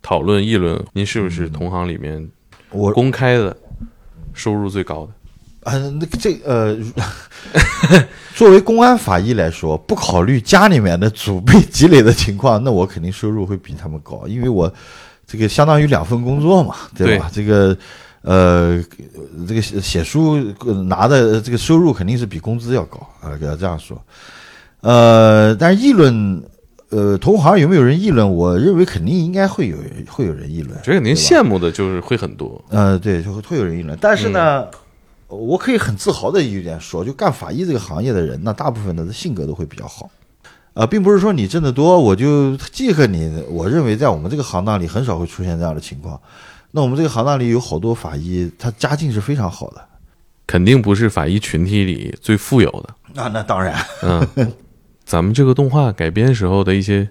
[0.00, 2.26] 讨论议论，您是不是同行里面
[2.70, 3.54] 我公开的
[4.32, 5.70] 收入最高的？
[5.70, 6.74] 啊，那个这呃，
[8.34, 14.72] 作为公安法医来说，不考虑家里面的祖辈积累的情况，那我肯定收入会比他们高，因为我
[15.26, 17.30] 这个相当于两份工作嘛，对吧？
[17.30, 17.76] 这个。
[18.24, 18.82] 呃，
[19.46, 20.38] 这个写写书
[20.88, 24.00] 拿的这个收入肯定是比工资要高啊，给他这样说。
[24.80, 26.42] 呃，但是议论，
[26.88, 28.34] 呃，同行有没有人议论？
[28.34, 29.76] 我认为肯定应该会有，
[30.08, 30.74] 会有人议论。
[30.82, 32.58] 这肯定羡慕的就是会很多。
[32.70, 33.96] 呃，对，就会会有人议论。
[34.00, 34.66] 但是呢，
[35.28, 40.10] 我可以很自豪的一点说，就干法医这个行业的人，那大部分的性格都会比较好。
[40.72, 43.30] 啊，并不是说你挣得多我就记恨你。
[43.50, 46.18] 我认为在我们这个行当里，很少会出现这样的情况。
[46.76, 49.88] 那我们这个行当里有好多法医，他家境是非常好的，
[50.44, 52.92] 肯定不是法医群体里最富有的。
[53.14, 54.52] 那那当然，嗯，
[55.04, 57.08] 咱们这个动画改编时候的一些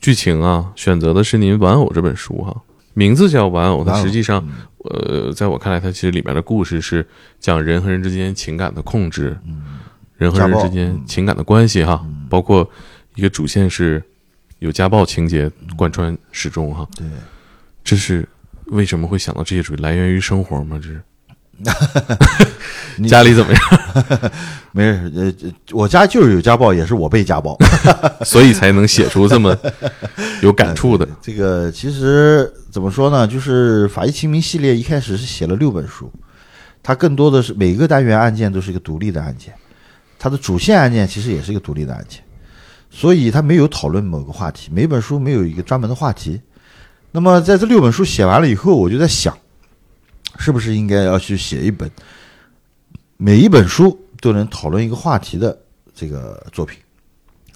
[0.00, 2.62] 剧情啊，选择的是您《玩偶》这本书哈，
[2.94, 4.42] 名字叫《玩偶》，它实际上，
[4.78, 7.06] 呃，在我看来，它其实里面的故事是
[7.38, 9.36] 讲人和人之间情感的控制，
[10.16, 12.66] 人和人之间情感的关系哈，包括
[13.16, 14.02] 一个主线是
[14.60, 16.88] 有家暴情节贯穿始终哈。
[16.96, 17.06] 对，
[17.84, 18.26] 这是。
[18.74, 19.82] 为什么会想到这些主题？
[19.82, 20.80] 来源于生活吗？
[20.82, 21.00] 这是
[23.08, 23.62] 家里怎么样？
[24.72, 27.56] 没事，呃，我家就是有家暴，也是我被家暴，
[28.26, 29.56] 所以才能写出这么
[30.42, 31.08] 有感触的。
[31.22, 33.24] 这个其实怎么说呢？
[33.24, 36.10] 就是《法医秦明》系列一开始是写了六本书，
[36.82, 39.54] 它更多的是每个单元案件都是一个独立的案件，
[40.18, 42.20] 它的主线案件其实也是一个独立的案件，
[42.90, 46.40] 所以它没有讨论某个话题，每本书没有一个专门的话题。
[47.16, 49.38] 那么在这六本书写完了以后，我就在想，
[50.36, 51.88] 是不是应该要去写一本，
[53.16, 55.56] 每一本书都能讨论一个话题的
[55.94, 56.76] 这个作品，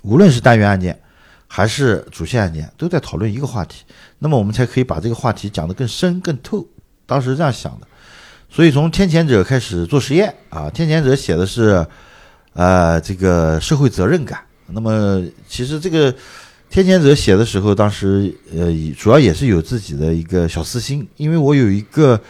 [0.03, 0.97] 无论是单元案件
[1.49, 3.83] 还是主线案件，都在讨论一个话题，
[4.21, 6.65] 那么我们才可以把这个话题讲得更深更透。
[7.05, 7.87] 当时这样想的，
[8.49, 11.85] 所以从《天谴者》开始做实验啊，《天谴者》写的是，
[12.53, 14.39] 呃，这个社会责任感。
[14.69, 16.15] 那么其实这个。
[16.71, 22.21] 天谴者写的时候，当时呃，主要也是有自己的一个小私心，因为我有一个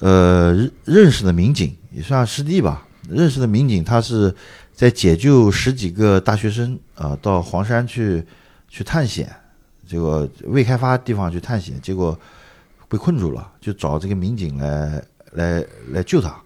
[0.00, 4.34] 呃认识的民警，也算师弟吧，认识的民警，他是
[4.74, 8.24] 在解救十几个大学生啊，到黄山去
[8.68, 9.30] 去探险，
[9.86, 12.18] 结果未开发地方去探险，结果
[12.88, 16.36] 被困住了，就找这个民警来来来救他。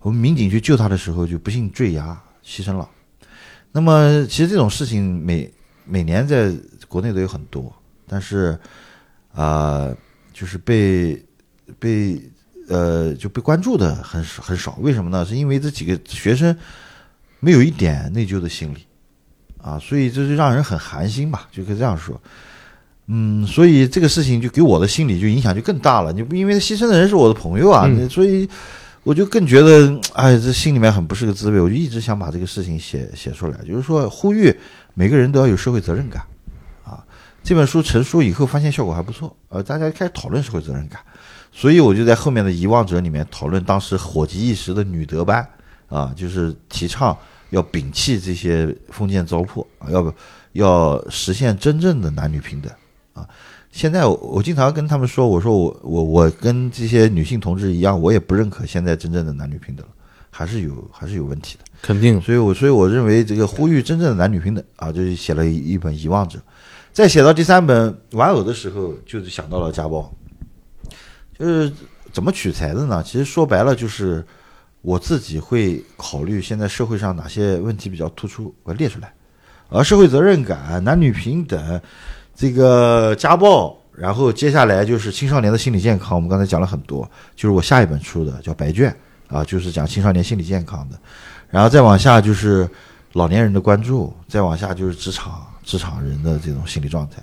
[0.00, 2.86] 我们民警去救他的时候，就不幸坠崖牺牲了。
[3.72, 5.50] 那么，其实这种事情每
[5.84, 6.52] 每年在
[6.88, 7.72] 国内都有很多，
[8.06, 8.58] 但是，
[9.34, 9.94] 啊，
[10.32, 11.22] 就是被
[11.78, 12.20] 被
[12.68, 14.78] 呃就被关注的很很少。
[14.80, 15.24] 为什么呢？
[15.24, 16.56] 是因为这几个学生
[17.40, 18.86] 没有一点内疚的心理
[19.60, 22.18] 啊，所以这就让人很寒心吧，就可以这样说。
[23.06, 26.12] 嗯，所以这个事情就给我的心理就影响就更大了。
[26.12, 28.48] 你不因为牺牲的人是我的朋友啊，所以
[29.02, 31.60] 我就更觉得哎，这心里面很不是个滋味。
[31.60, 34.54] 我就一直想把这个事情写写出来，就是说呼吁。
[34.94, 36.22] 每个人都要有社会责任感，
[36.84, 37.04] 啊，
[37.42, 41.00] 这本书成书以后发现效果还不错，呃，大家开始讨论社会责任感，
[41.52, 45.46] 所以我就在后面的遗忘者里面讨论当时火极一时的女德班，
[45.88, 47.16] 啊，就是提倡
[47.50, 50.14] 要摒弃这些封建糟粕，要不
[50.52, 52.72] 要实现真正的男女平等，
[53.14, 53.28] 啊，
[53.72, 59.84] 现在我我经常跟他们说，我说我我我跟这些女性同志一样，我也不认可现在真正的男女平等。
[60.36, 62.20] 还是有还是有问题的，肯定。
[62.20, 66.36] 所以，我所以我认为这个呼吁真正的男女平等啊，就是写了一本《遗忘者》。
[66.92, 70.12] 在写到第三本《玩偶》的时候，就是想到了家暴，
[71.38, 71.72] 就是
[72.12, 73.00] 怎么取材的呢？
[73.06, 74.26] 其实说白了，就是
[74.82, 79.14] 我自己会考虑现在社会上哪些问题比较突出，我列出来。
[79.68, 81.80] 而社会责任感、男女平等，
[82.34, 86.16] 这个家暴，然后接下来就是青少年的心理健康。
[86.16, 88.90] 我们刚才讲了很多，就是我下一本出的叫《白卷》
[89.28, 90.98] 啊，就是讲青少年心理健康的。
[91.50, 92.68] 然后再往下就是
[93.12, 97.22] 老年人的关注，再往下就是职场职场人的这种心理状态。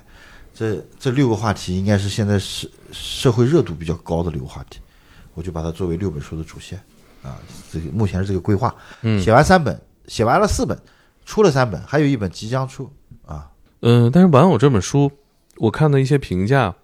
[0.54, 4.80] 这这六个话题应该是现在社社会热度比较高的六个话题，
[5.34, 6.78] 我就把它作为六本书的主线
[7.22, 7.36] 啊。
[7.70, 8.74] 这个目前是这个规划，
[9.22, 10.78] 写完三本，写完了四本，
[11.24, 12.90] 出了三本，还有一本即将出
[13.24, 13.50] 啊。
[13.80, 15.10] 嗯，但是玩偶这本书，
[15.56, 16.74] 我看的一些评价，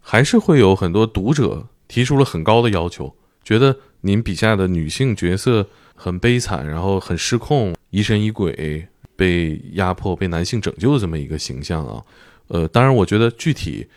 [0.00, 3.14] 还是会有很多读者提出了很高的要求，
[3.44, 12.00] 觉得您笔下的女性角色很悲惨，然后很失控，疑神疑鬼，被压迫，被男性拯救的这么一个形象啊。
[12.46, 13.88] 呃，当然，我觉得具体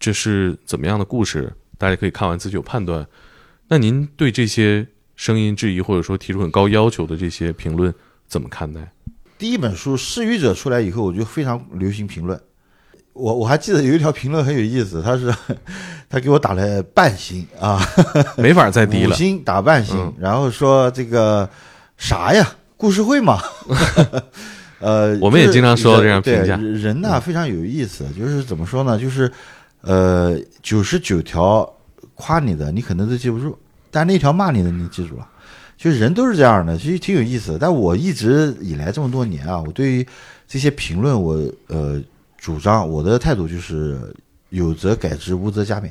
[0.00, 3.06] 这是怎么样的故事，大家可以看完自己有判断。
[3.68, 7.94] 那您对这些声音质疑或者说提出很高要求的这些评论
[8.26, 8.90] 怎么看待？
[9.36, 12.40] 第一本书《失语者》出来以后，我就非常流行评论。
[13.16, 15.34] 我我还记得有一条评论很有意思，他是
[16.08, 17.80] 他给我打了半星啊，
[18.36, 21.48] 没法再低了，五星打半星，然后说这个
[21.96, 22.46] 啥呀？
[22.76, 23.40] 故事会嘛？
[24.80, 26.56] 呃， 我们也经常说这样评价。
[26.56, 28.98] 人呢非常有意思，就是怎么说呢？
[28.98, 29.32] 就是
[29.80, 31.66] 呃，九十九条
[32.14, 33.56] 夸你的，你可能都记不住，
[33.90, 35.26] 但那条骂你的，你记住了。
[35.78, 37.58] 就是人都是这样的，其实挺有意思的。
[37.58, 40.06] 但我一直以来这么多年啊，我对于
[40.46, 41.34] 这些评论，我
[41.68, 42.00] 呃
[42.46, 44.14] 主张我的态度就是
[44.50, 45.90] 有则改之，无则加勉，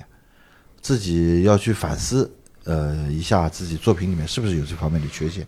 [0.80, 2.32] 自己要去反思
[2.64, 5.46] 呃一下自己作品里面是不是有这方面的缺陷。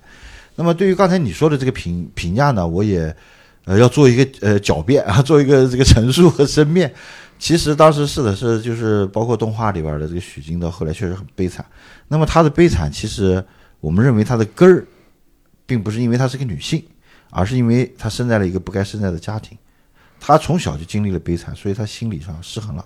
[0.56, 3.15] 那么对于刚才你说的这个评评价呢，我也
[3.63, 6.93] 呃要做一个呃狡辩啊， 做一个这个陈述和申辩。
[7.39, 11.65] 其实当时是的是就是包括动画里边的这个许金到后来确实很悲惨。
[12.10, 13.41] 那么他的悲惨其实。
[13.80, 14.88] 我们认为她的根儿，
[15.67, 16.84] 并不是因为她是个女性，
[17.30, 19.56] 而是因为她生在了一个不该生在的家庭，
[20.20, 22.86] 她从小就经历了悲惨，所以她心理上失衡了，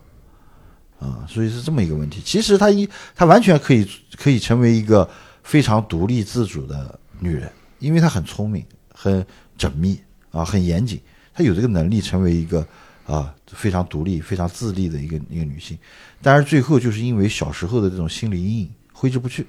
[0.99, 2.21] 啊，所以是这么一个问题。
[2.23, 5.09] 其实她一她完全可以可以成为一个
[5.43, 9.25] 非常独立自主的女人，因为她很聪明、很
[9.57, 9.99] 缜密
[10.31, 11.01] 啊、很严谨，
[11.33, 12.65] 她有这个能力成为一个
[13.05, 15.77] 啊非常独立、非常自立的一个一个女性。
[16.21, 19.47] 但是最后就是因为小时候的这种心理阴影挥之不去。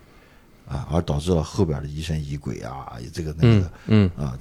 [0.65, 4.39] 啊，而导致了后边的疑神疑鬼啊，这个那个，嗯啊，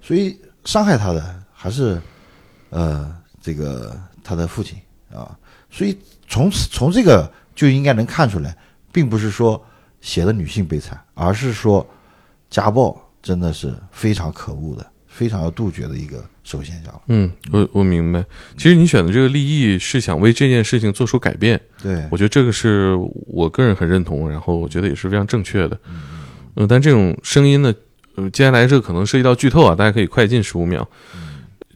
[0.00, 2.00] 所以伤害她的还是
[2.74, 4.76] 呃这个他的父亲
[5.14, 5.30] 啊，
[5.70, 8.56] 所以从此从这个就应该能看出来，
[8.90, 9.64] 并不是说
[10.00, 11.86] 写的女性悲惨，而是说
[12.50, 14.84] 家暴真的是非常可恶的。
[15.06, 17.02] 非常要杜绝的一个社会现象。
[17.06, 18.24] 嗯，我我明白。
[18.56, 21.60] 其实你选的这个立意是想为这件事情做出改变。
[21.80, 22.96] 对，我觉得这个是
[23.28, 25.78] 我个人很认同，然后我觉得也是非常正确的。
[26.56, 27.72] 嗯，但这种声音呢，
[28.16, 30.84] 呃，接下来这个可能涉及到剧透啊，大家可以快进十五秒。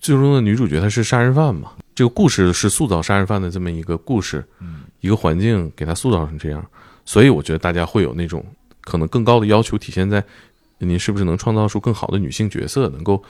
[0.01, 1.73] 最终的女主角她是杀人犯嘛？
[1.95, 4.45] 这个故事是塑造杀人犯的这么一个故事，
[5.01, 6.65] 一个环境给她塑造成这样，
[7.05, 8.45] 所以我觉得大家会有那种
[8.83, 10.23] 可能更高的要求体现在。
[10.81, 13.21] 您是不是能创造出更好的女性角色，能够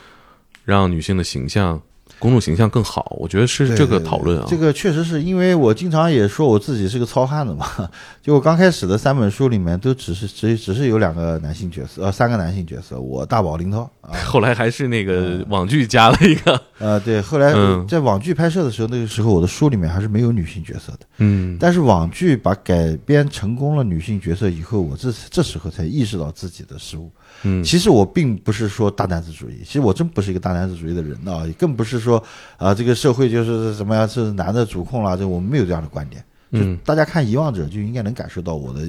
[0.64, 1.80] 让女性的形象？
[2.18, 4.46] 公众形象更好，我觉得是这个讨论啊。
[4.48, 7.66] 这个确实是因为我经常也说我自己是个糙汉子嘛。
[8.20, 13.88] 就我刚开始的三本书里面，都只是只只是有两个男性角色，呃，三个男性角色，我大宝、林涛。
[14.26, 16.60] 后来还是那个网剧加了一个。
[16.78, 17.52] 呃，对，后来
[17.86, 21.00] 在网剧拍摄的时候，那个时候我的书里面还是没有女性角色的。
[21.18, 21.56] 嗯。
[21.60, 27.08] 但是网剧把改编成功了女性角色以后，我这这时候才意识到自己的失误。
[27.44, 27.62] 嗯。
[27.62, 32.08] 其实我并不是说大男子主义，其实我真不是一个大男子主义的人啊，更不是说。
[32.08, 32.24] 说
[32.56, 36.24] 啊，这个社会就是怎么样是男的主控了，这我们没有这样的观点。
[36.52, 38.80] 嗯，大家看《遗忘者》就应该能感受到我的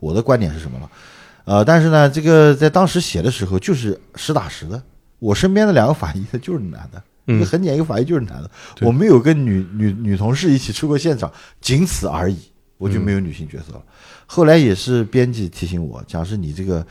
[0.00, 0.90] 我的观点是什么了。
[1.46, 4.82] 呃，但是呢，这个在当时写的时候就是实打实的。
[5.18, 8.50] 我身边的两个法医他就是男的，一个很简，一个法医就是男的。
[8.82, 11.32] 我没有跟女女女同事一起出过现场，
[11.62, 12.36] 仅此而已，
[12.76, 13.82] 我就没有女性角色了。
[14.26, 16.86] 后来也是编辑提醒我，讲是你这个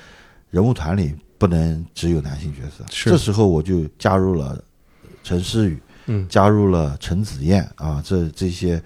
[0.50, 2.84] 人物团里不能只有男性角色。
[2.90, 4.60] 这时候我就加入了。
[5.24, 8.80] 陈诗雨，嗯，加入了陈子燕啊，这这些，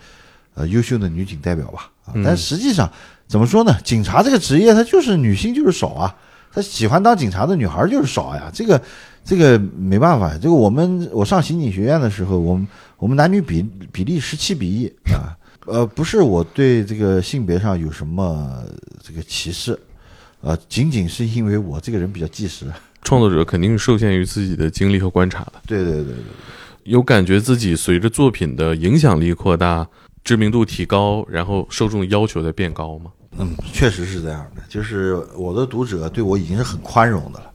[0.54, 2.90] 呃，优秀的女警代表吧，啊，但实际上
[3.30, 3.78] 怎么说呢？
[3.84, 6.16] 警察这个职业，它就是女性就是少啊，
[6.52, 8.82] 他喜欢当警察的女孩就是少呀，这个
[9.24, 12.68] 这个没办法，这个我们我上刑警学院的时候，我们
[12.98, 18.64] 我们男女比比例十七比一啊，呃，不是我对这个性别上有什么
[19.04, 19.80] 这个歧视，
[20.42, 22.66] 呃，仅仅是因为我这个人比较计时。
[23.04, 25.54] 创作者肯定是受限于自己的经历和观察的。
[25.68, 26.16] 对对对对，
[26.84, 29.88] 有感觉自己随着作品的影响力扩大、
[30.24, 33.12] 知名度提高，然后受众要求在变高吗？
[33.38, 34.62] 嗯，确实是这样的。
[34.68, 37.46] 就是我的读者对我已经是很宽容的了。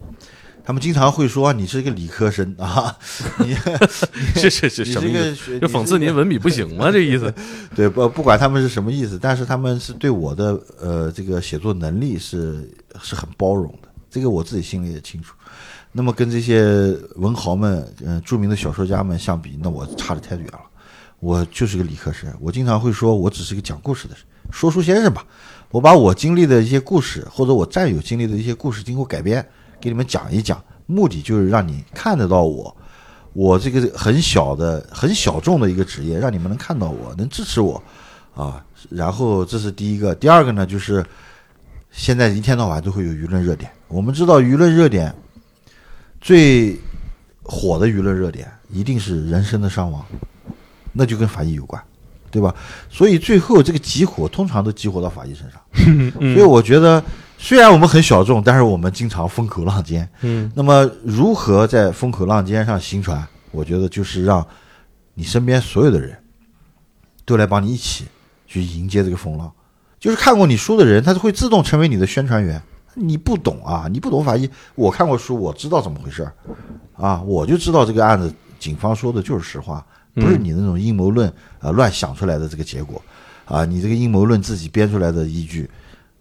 [0.67, 2.97] 他们经常会说你是一个理科生啊，
[3.39, 3.55] 你
[4.35, 5.61] 是是是什么意思？
[5.61, 6.91] 就讽刺您文笔不行吗？
[6.91, 7.31] 这意思？
[7.77, 12.67] 对，不不管他们是什么意思，但是他们是对我的呃这个写作能力是
[13.03, 15.35] 是很包容的，这个我自己心里也清楚。
[15.93, 20.61] 那么跟这些文豪们，嗯，著名的小说家们相比，那我差的太远了。
[21.21, 25.25] 我就是个理科生，我经常会说，我只是个讲故事的人，说书先生吧。
[25.75, 29.45] 我把我经历的一些故事，或者我战友经历的一些故事，经过改编，
[29.81, 32.77] 给你们讲一讲，目的就是让你看得到我，
[33.33, 37.83] 我这个很小的、很小众的一个职业，让你们能看到我，能支持我，
[38.37, 38.65] 啊。
[38.89, 41.05] 然后这是第一个，第二个呢，就是
[41.91, 45.13] 现在一天到晚都会有舆论热点，我们知道舆论热点。
[46.21, 46.79] 最
[47.43, 50.07] 火的舆论热点一定是人生的伤亡，
[50.93, 51.83] 那就跟法医有关，
[52.35, 52.53] 对吧？
[52.91, 55.61] 所以最后这个集火通常都集火到法医身上。
[56.35, 57.01] 所以我觉得，
[57.39, 60.09] 虽然我们很小众，但是我们经常风口浪尖。
[60.23, 60.51] 嗯。
[60.57, 63.25] 那么如何在风口浪尖上行船？
[63.53, 64.45] 我觉得就是让
[65.15, 66.19] 你身边所有的人
[67.25, 68.07] 都来帮你一起
[68.49, 69.53] 去迎接这个风浪。
[70.01, 72.61] 就是看过你书的人，他就会自动成为你的宣传员。
[72.95, 74.51] 你不懂啊，你不懂法医。
[74.75, 76.33] 我看过书，我知道怎么回事儿，
[76.97, 79.85] 啊，我就知道这个案子，警方说的就是实话，
[80.15, 83.03] 不是你那种阴谋论啊乱想出来的这个结果，
[83.45, 85.69] 啊，你这个阴谋论自己编出来的依据，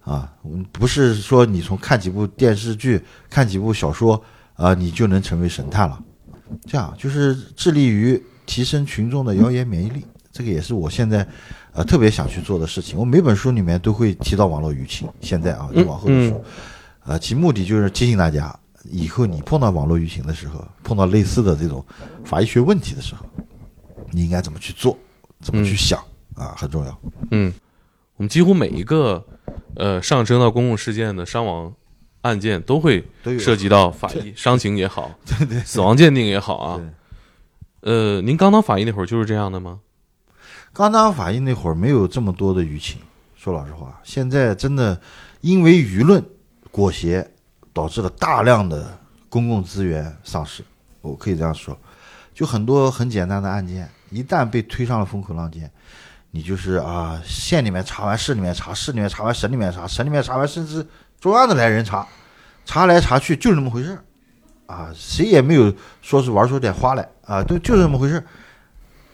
[0.03, 0.31] 啊，
[0.71, 4.21] 不是说你从看几部电视剧、看几部小说
[4.55, 5.99] 啊，你就能成为神探了。
[6.65, 11.27] 这样就是致力于提升群众的谣言免疫力，这个也是我现在。
[11.75, 15.09] 呃，特别想去做的事情，我每本书里面都会提到网络舆情。
[15.21, 16.39] 现在啊，就往后的书，
[17.03, 18.55] 呃，其目的就是提醒大家，
[18.91, 21.83] 以后你碰到网络舆情的时候，碰到类似的这种
[22.23, 23.25] 法医学问题的时候，
[24.13, 24.97] 你应该怎么去做，
[25.41, 25.99] 怎么去想
[26.35, 26.99] 啊，很重要。
[27.31, 27.51] 嗯，
[28.15, 29.25] 我们几乎每一个
[29.75, 31.73] 呃上升到公共事件的伤亡
[32.21, 33.03] 案件，都会
[33.39, 36.81] 涉及到法医伤情也好， 对对，死亡鉴定也好啊。
[37.81, 39.79] 呃，您刚当法医那会儿就是这样的吗？
[40.71, 43.01] 刚当法医那会儿没有这么多的舆情，
[43.35, 44.99] 说老实话，现在真的
[45.41, 46.23] 因为舆论
[46.71, 47.27] 裹挟，
[47.73, 48.97] 导致了大量的
[49.27, 50.63] 公共资源丧失。
[51.01, 51.77] 我可以这样说，
[52.33, 55.69] 就很多很简单的案件，一旦被推上了风口浪尖，
[56.31, 60.85] 你就是啊，县里面查完，市里面查，市里面查完，省里面查，省里面查完，甚至
[61.19, 62.07] 中央的来人查，
[62.65, 68.23] 查来查去就是那么回事儿，啊，谁也没有说是玩出点花来啊，都就是那么回事儿，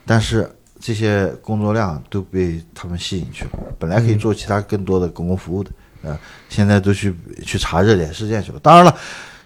[0.06, 0.54] 但是。
[0.82, 5.70] 这些工作量都被他们吸引去了，本来可以做其他更多的公共服务的，
[6.10, 7.14] 啊，现在都去
[7.45, 8.60] 去查热点事件去了。
[8.62, 8.97] 当然了，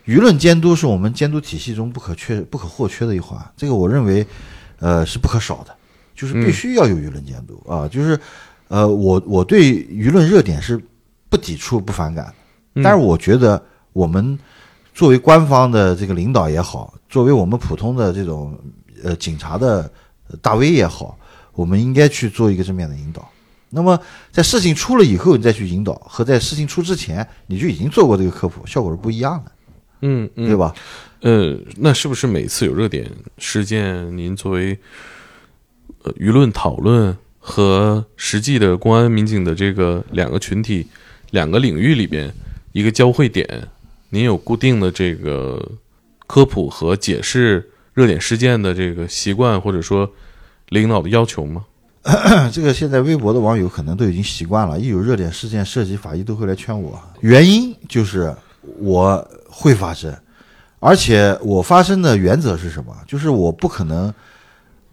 [0.06, 4.24] 舆论监督是我们监督体系中不可缺、不可或缺的一环，这个我认为，
[4.80, 5.76] 呃，是不可少的，
[6.16, 7.88] 就是必须要有舆论监督啊。
[7.88, 8.20] 就是，
[8.68, 10.82] 呃，我我对舆论热点是
[11.30, 12.34] 不抵触、不反感，
[12.84, 13.62] 但是我觉得
[13.92, 14.38] 我们
[14.94, 18.58] 作为官方的这个领导也好，作为我们普通的这种
[19.04, 19.92] 呃警察的
[20.42, 21.18] 大 V 也好。
[21.56, 23.30] 我们应该去做一个正面的引导。
[23.70, 24.00] 那么，
[24.32, 29.52] 在事情出了以后，你再去引导，和在事情出之前你就已经做过这个科普，效果是不一样的。
[30.02, 30.74] 嗯，对吧？
[31.24, 34.78] 呃，那是不是每次有热点事件，您作为
[36.04, 40.86] 呃舆论讨论和实际的公安民警的这个两个群体、
[41.32, 42.32] 两个领域里边
[42.72, 43.68] 一个交汇点，
[44.10, 45.72] 您有固定的这个
[46.28, 50.10] 科普和解释热点事件的这个习惯，或者说？
[50.70, 51.66] 领导的要求吗？
[52.52, 57.00] 这个现在微博的网友可能都已经习惯了，一有热点事件涉及法医，都会来劝我。
[57.20, 58.34] 原因就是
[58.80, 60.12] 我会发声，
[60.84, 62.94] 而且我发声的原则是什么？
[63.08, 64.14] 就是我不可能，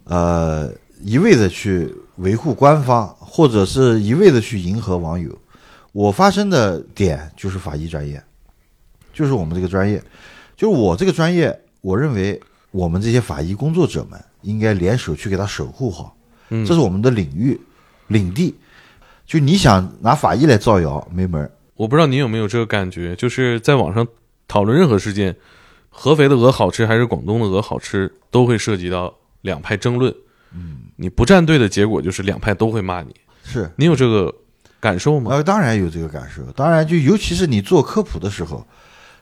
[0.04, 0.72] 呃，
[1.02, 5.36] 一味的去维护官方，或者是一味的去迎合网友。
[5.92, 8.22] 我发声的点就是法医专业，
[9.12, 10.00] 就是我们这个专业，
[10.56, 14.18] 就是我这个专业，我认为我们这些法医工作者们。
[14.42, 16.16] 应该联手去给他守护好，
[16.48, 17.60] 这是我们的领域、
[18.06, 18.54] 领地。
[19.26, 21.50] 就你想拿法医来造谣，没门儿。
[21.74, 24.08] 我不知道你有没有这个感觉，就是在网上
[24.48, 25.36] 讨论任何事件，
[26.02, 30.10] 合肥的鹅好吃还是广东的鹅好吃，都会涉及到两派争论。
[30.54, 33.14] 嗯，你不站队的结果就是两派都会骂你。
[33.44, 34.34] 是你有这个
[34.80, 35.30] 感受吗？
[35.30, 36.42] 呃，当然有这个感受。
[36.52, 38.66] 当然，就尤其是你做科普的时候。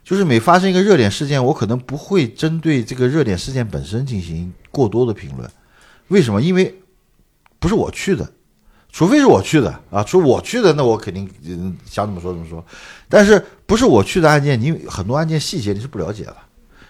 [0.05, 5.51] 就是每发生一个热点事件，我可能不会针对这个热点事件本身进行过多的评论。
[6.07, 6.41] 为什么？
[6.41, 6.75] 因为
[7.59, 8.33] 不是我去的，
[8.91, 11.29] 除非是我去的啊，除我去的，那我肯定
[11.85, 12.65] 想怎么说怎么说。
[13.07, 16.37] 但是不是我去的案件，你很多案件细节你是不了解的，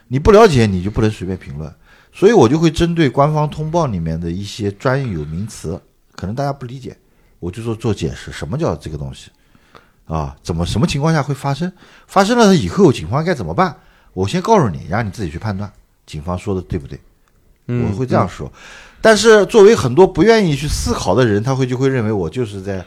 [0.09, 1.73] 你不了解你就不能随便评论。
[2.13, 5.81] 所以我就会针对官方通报里面的一些专有名词，
[6.17, 6.97] 可能大家不理解，
[7.39, 9.31] 我就做做解释，什么叫这个东西。
[10.07, 11.71] 啊，怎么什么情况下会发生？
[12.07, 13.77] 发生了以后，警方该怎么办？
[14.15, 15.71] 我先告诉你，让你自己去判断，
[16.07, 16.99] 警方说的对不对？
[17.67, 18.51] 我会这样说。
[19.01, 22.85] 但是作为很多不愿意去思考的人，他会就会认为我就是在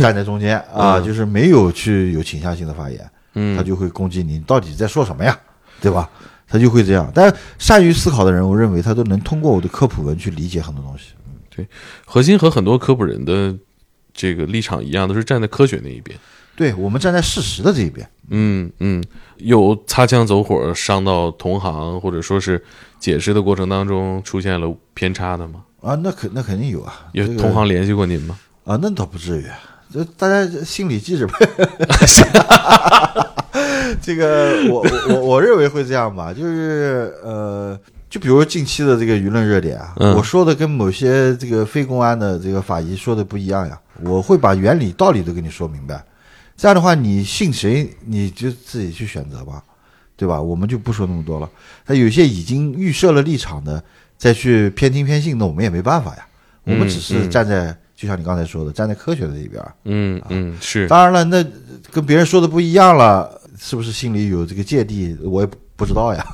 [0.00, 5.38] 站在中间 啊，就是没有去有倾向性的发言，嗯他就会攻击你，到底在说什么呀？
[5.80, 6.10] 对吧？
[6.48, 7.10] 他就会这样。
[7.14, 11.10] 但善于思考的人，我认为他都能通过我的科普文去理解很多东西。
[11.54, 11.66] 对，
[12.04, 13.54] 核心和很多科普人的
[14.12, 16.18] 这个立场一样，都是站在科学那一边。
[16.54, 18.08] 对我们站在事实的这一边。
[18.30, 19.02] 嗯嗯，
[19.36, 22.62] 有擦枪走火伤到同行，或者说是
[22.98, 25.64] 解释的过程当中出现了偏差的吗？
[25.82, 27.06] 啊，那肯那肯定有啊。
[27.12, 28.38] 有同行联系过您吗？
[28.64, 29.44] 啊，那倒不至于。
[29.92, 31.38] 这大家心里记着吧。
[34.02, 37.78] 这个我我我我认为会这样吧，就是呃。
[38.08, 43.78] 就比如近期的这个舆论热点啊，我说的跟某些这个非公安的这个法医说的不一样呀。
[44.04, 46.02] 我会把原理道理都跟你说明白，
[46.56, 49.62] 这样的话你信谁你就自己去选择吧，
[50.16, 50.40] 对吧？
[50.40, 51.50] 我们就不说那么多了。
[51.86, 53.82] 那有些已经预设了立场的，
[54.16, 56.24] 再去偏听偏信，那我们也没办法呀。
[56.62, 59.62] 我们只是站在，就像你刚才说的，站在科学的这一边。
[59.84, 60.86] 嗯嗯，是。
[60.86, 61.44] 当然了，那
[61.90, 65.16] 跟别人说的不一样了，是不是心里有这个芥蒂？
[65.22, 65.84] 我也不。
[65.84, 66.24] 知道呀，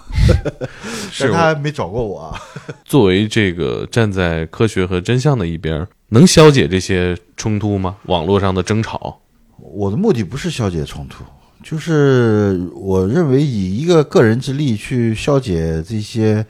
[1.11, 2.33] 是他还没找过我。
[2.87, 7.97] 作为这个站在科学和真相的一边，能消解这些冲突吗？
[8.05, 9.21] 网络上的争吵，
[9.59, 11.25] 我的目的不是消解冲突，
[11.61, 16.47] 就是我认为以一个个人之力去消解这些，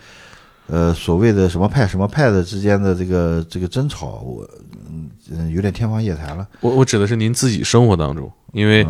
[0.66, 4.46] 呃，所谓的什么派什么派的之间的这个这个争吵，我
[4.90, 6.46] 嗯有点天方夜谭了。
[6.60, 8.86] 我我指的是您自己生活当中，因为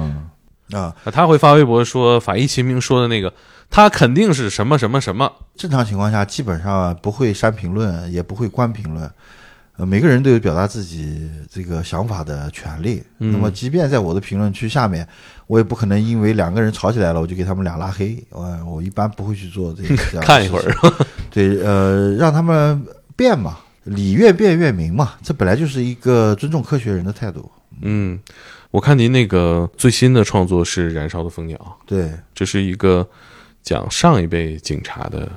[0.73, 3.33] 啊，他会发微博说法医秦明说的那个。
[3.71, 5.33] 他肯定是什么什么什么。
[5.57, 9.11] 正常情况下，基本上不会删评论，也不会关评论。
[9.79, 13.03] 呃，每个人都有表达自己这个想法的权利。
[13.17, 15.09] 那么，即便在我的评论区下面，
[15.47, 18.23] 我也不可能因为两个人吵起来了，我就给他们俩拉黑。
[18.29, 19.97] 我我一般不会去做这个。
[20.21, 20.95] 看一会儿。
[21.31, 27.51] 对，呃，让他们变嘛，理越辩越明嘛，这本来就是一个尊重科学人的态度。
[27.81, 28.21] 嗯，
[28.73, 31.57] 我看您那个最新的创作是《燃烧的蜂鸟》。
[31.89, 33.09] 对，这是一个。
[33.65, 35.31] 讲上一辈警察的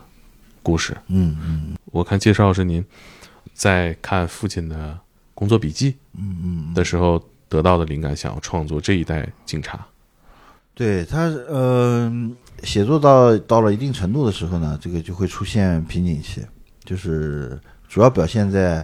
[0.63, 0.97] 故事。
[1.09, 2.83] 嗯嗯，我看介绍是您
[3.53, 4.97] 在看父亲的
[5.36, 9.86] 工作笔记，嗯嗯的时候得到的灵感，想要创作这一代警察。
[10.73, 16.41] 对他，嗯，写作到到了一定程度的时候呢，这个就会出现瓶颈期，
[16.83, 18.83] 就是主要表现在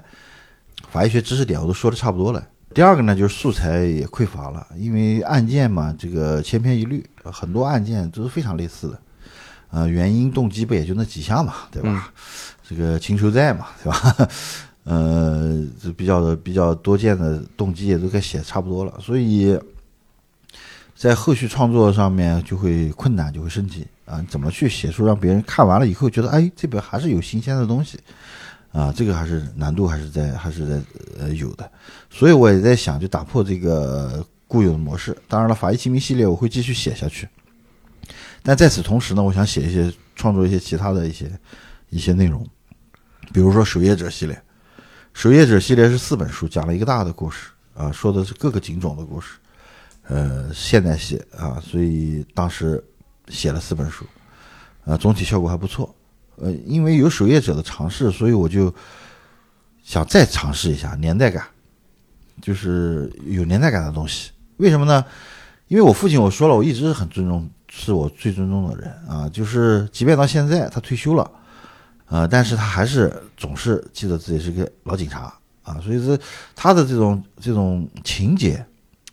[0.91, 2.47] 法医学知识点我都说的差不多了。
[2.73, 8.99] 第二个呢，就是素材也匮乏了，因为案件嘛，这个千篇一律，很多案件都是非常类似的。
[9.71, 12.11] 呃，原因动机不也就那几项嘛，对吧？
[12.67, 14.29] 这个情仇债嘛，对吧？
[14.83, 19.57] 呃，这比较的比较多见的动机也都该写差不多了，所以
[20.95, 24.25] 在后续创作上面就会困难，就会升级啊。
[24.27, 27.99] 怎么去写出让别人看完了以后觉得，哎，这本还是有新鲜的东西
[28.71, 28.93] 啊？
[28.95, 30.81] 这个还是难度还是在还是在
[31.19, 31.69] 呃有的。
[32.09, 35.17] 所以我也在想，就打破这个固有的模式。
[35.27, 37.27] 当然了，法医秦明系列我会继续写下去。
[38.43, 41.31] 但在此同时呢，我想写一些创作一些其他的一些
[41.89, 42.45] 一些内容，
[43.31, 44.35] 比如说《守夜者》系列，
[45.13, 49.33] 《守夜者》系列是四本书，讲了一个大的故事啊，说的是各个警种的故事，
[50.07, 52.83] 呃，现代戏啊，所以当时
[53.27, 54.05] 写了四本书，
[54.85, 55.93] 啊，总体效果还不错，
[56.41, 58.73] 呃，因为有《守夜者》的尝试，所以我就
[59.83, 61.45] 想再尝试一下年代感，
[62.41, 64.31] 就是有年代感的东西。
[64.57, 65.05] 为什么呢？
[65.67, 67.49] 因为我父亲我说了，我一直是很尊重。
[67.73, 71.31] 是我最尊重的人啊，就是即便到现在他退休了，
[72.07, 75.33] 呃，但是他还是总是记得自己是个老警察
[75.63, 76.19] 啊，所以说
[76.53, 78.61] 他的这种这种情节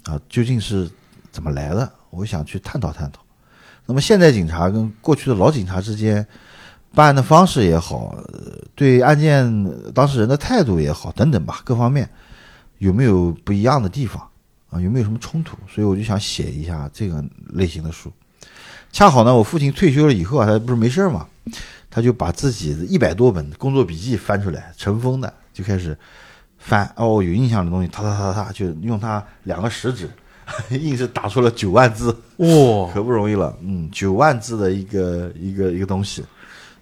[0.03, 0.91] 啊，究竟是
[1.31, 1.89] 怎么来的？
[2.11, 3.21] 我想去探讨探讨。
[3.87, 6.27] 那么现在警察跟过去的老警察之间
[6.99, 8.13] 办案的方式也好，
[8.75, 9.47] 对案件
[9.95, 12.11] 当事人的态度也好，等等吧，各方面
[12.79, 14.21] 有没有不一样的地方
[14.69, 14.81] 啊？
[14.81, 15.57] 有没有什么冲突？
[15.73, 18.13] 所以我就想写一下这个类型的书。
[18.91, 21.25] 恰好呢，我父亲退休了以后啊，他不是没事儿嘛，
[21.89, 25.97] 他就把自己的一百多本工作笔记翻出来，尘封的就开始
[26.59, 26.85] 翻。
[26.97, 30.11] 哦，有印象的东西，他他他他，就用他两个食指，
[30.77, 33.57] 硬是打出了九万字，哇，可不容易了。
[33.63, 36.25] 嗯，九万字的一个一个一个东西。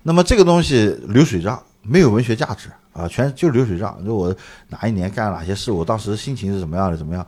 [0.07, 4.01] 那么这个东西流水账，没有文学价值啊，全就是流水账。
[4.05, 4.33] 就我
[4.69, 7.27] 哪一年干了哪些事，我当时心情是怎么样的，怎么样，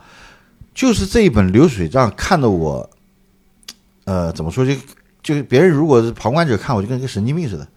[0.73, 2.89] 就是这一本流水账看得我。
[4.05, 4.73] 呃，怎么说就
[5.23, 7.69] 就别人如果是旁观者看，我就跟个神经病似的，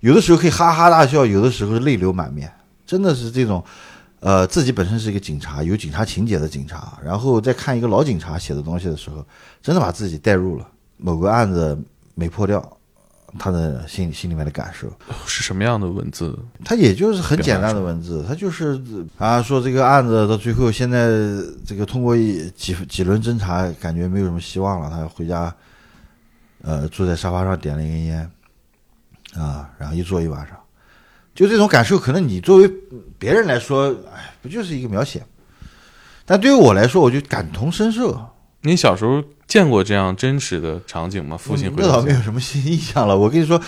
[0.00, 2.50] 有的时候可以哈哈大笑，有的时候泪流满面，
[2.86, 3.62] 真的是这种，
[4.18, 9.24] 呃，自己本身是一个警察，有警察情节的警察，然后再看一个老警察写的东西的时候，
[9.62, 11.78] 真的把自己带入了某个案子
[12.16, 12.75] 没破掉，
[13.38, 14.90] 他的心心里面的感受
[15.26, 16.38] 是什么样的文字？
[16.64, 18.80] 他也就是很简单的文字，他就是
[19.18, 21.08] 啊，说这个案子到最后现在
[21.64, 25.54] 这个通过几几轮侦查，感觉没有什么希望了，他回家，
[26.62, 28.30] 呃，坐在沙发上点了一根烟，
[29.34, 30.56] 啊，然后一坐一晚上，
[31.34, 32.70] 就这种感受，可能你作为
[33.18, 35.24] 别人来说，哎，不就是一个描写？
[36.24, 38.20] 但对于我来说，我就感同身受。
[38.66, 41.36] 你小时候见过这样真实的场景吗？
[41.36, 43.16] 父亲那倒没有什么新印象了。
[43.16, 43.60] 我跟你说，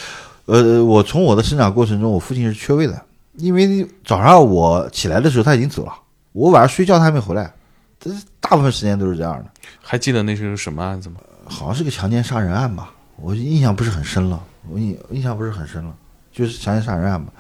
[0.46, 3.01] 呃，我从我的生长过程中，我父亲是缺位的，
[3.36, 5.92] 因为早上我起来的时候他已经走了，
[6.32, 7.55] 我晚上睡觉他还没回来，
[8.01, 9.44] 这大部分时间都是这样的。
[9.80, 11.20] 还记得那是什么案子吗？
[11.46, 15.94] 好像是个强奸杀人案吧，我印象不是很深了，我印印象不是很深了，
[16.32, 17.32] 就是强奸杀人案吧，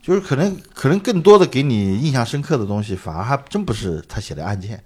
[0.00, 4.80] 就是可能可能更多的给你印象深刻的东西，反而还真不是他写的案件。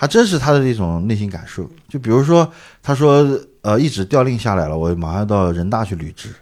[0.00, 2.50] 他真是他的这种内心感受，就比如说，
[2.82, 6.34] 他说，呃，一纸调令下来了，我马上到人大去履职。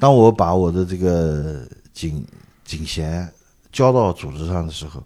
[0.00, 2.26] 当我把我的这个警
[2.64, 3.32] 警衔
[3.70, 5.00] 交到组织上的时候，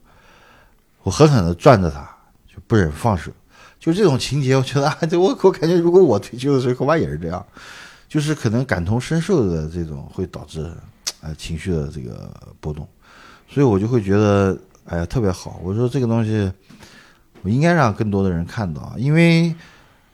[1.02, 2.00] 我狠狠地攥着他，
[2.46, 3.30] 就不忍放手。
[3.78, 7.44] 就这种情节，我觉得 啊，我我感觉，如果我退休的时候，恐怕也是这样，
[8.08, 10.72] 就是可能感同身受的这种，会导致
[11.20, 12.88] 呃情绪的这个波动。
[13.46, 15.60] 所以我就会觉得，哎呀，特别好。
[15.62, 16.50] 我说这个东西。
[17.44, 19.54] 我应该让更多的人看到，因为，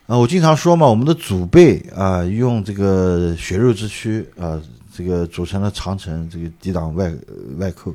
[0.07, 4.61] 呃，我经常说嘛，我们的祖辈啊，用这个血肉之躯啊，
[4.93, 7.15] 这个组成了长城，这个抵挡外
[7.59, 7.95] 外寇。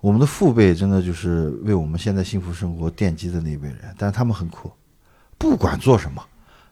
[0.00, 4.68] 我们的父辈真的就是为我们现在幸福生活奠基的那一辈人，但他们很苦，
[5.38, 6.20] 不管做什么，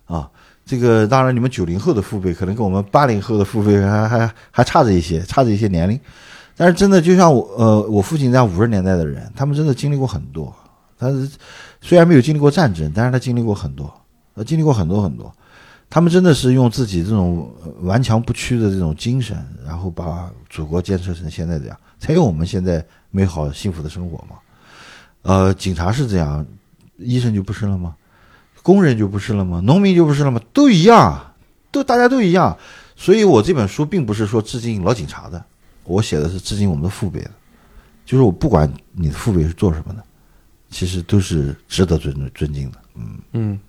[0.06, 0.28] 啊，
[0.66, 6.00] 这个当然你们九零后的父辈可能跟我们八零后的父辈还还还差着一些，差着一些年龄，
[6.56, 10.52] 但是真的就像我呃我父亲这样五十年代的人，他们真的经历过很多。
[11.00, 11.26] 他是
[11.80, 13.90] 虽然没有经历过战争，但是他经历过很多，
[14.34, 15.34] 呃，经历过很多很多。
[15.88, 24.36] 他们真的是用自己这种顽强不屈的这种精神，然后把祖国建设成现在这样，才有我们现在美好幸福的生活嘛。
[25.22, 26.46] 呃，警察是这样，
[26.98, 27.96] 医生就不是了吗？
[28.62, 29.60] 工人就不是了吗？
[29.64, 30.40] 农民就不是了吗？
[30.52, 31.32] 都一样，
[31.72, 32.56] 都大家都一样。
[32.94, 35.42] 所以我这本书并不是说致敬老警察的，
[35.84, 37.30] 我写的是致敬我们的父辈的，
[38.04, 40.04] 就是我不管你的父辈是做什么的。
[40.70, 43.60] 其实都是值得尊尊敬的，嗯嗯，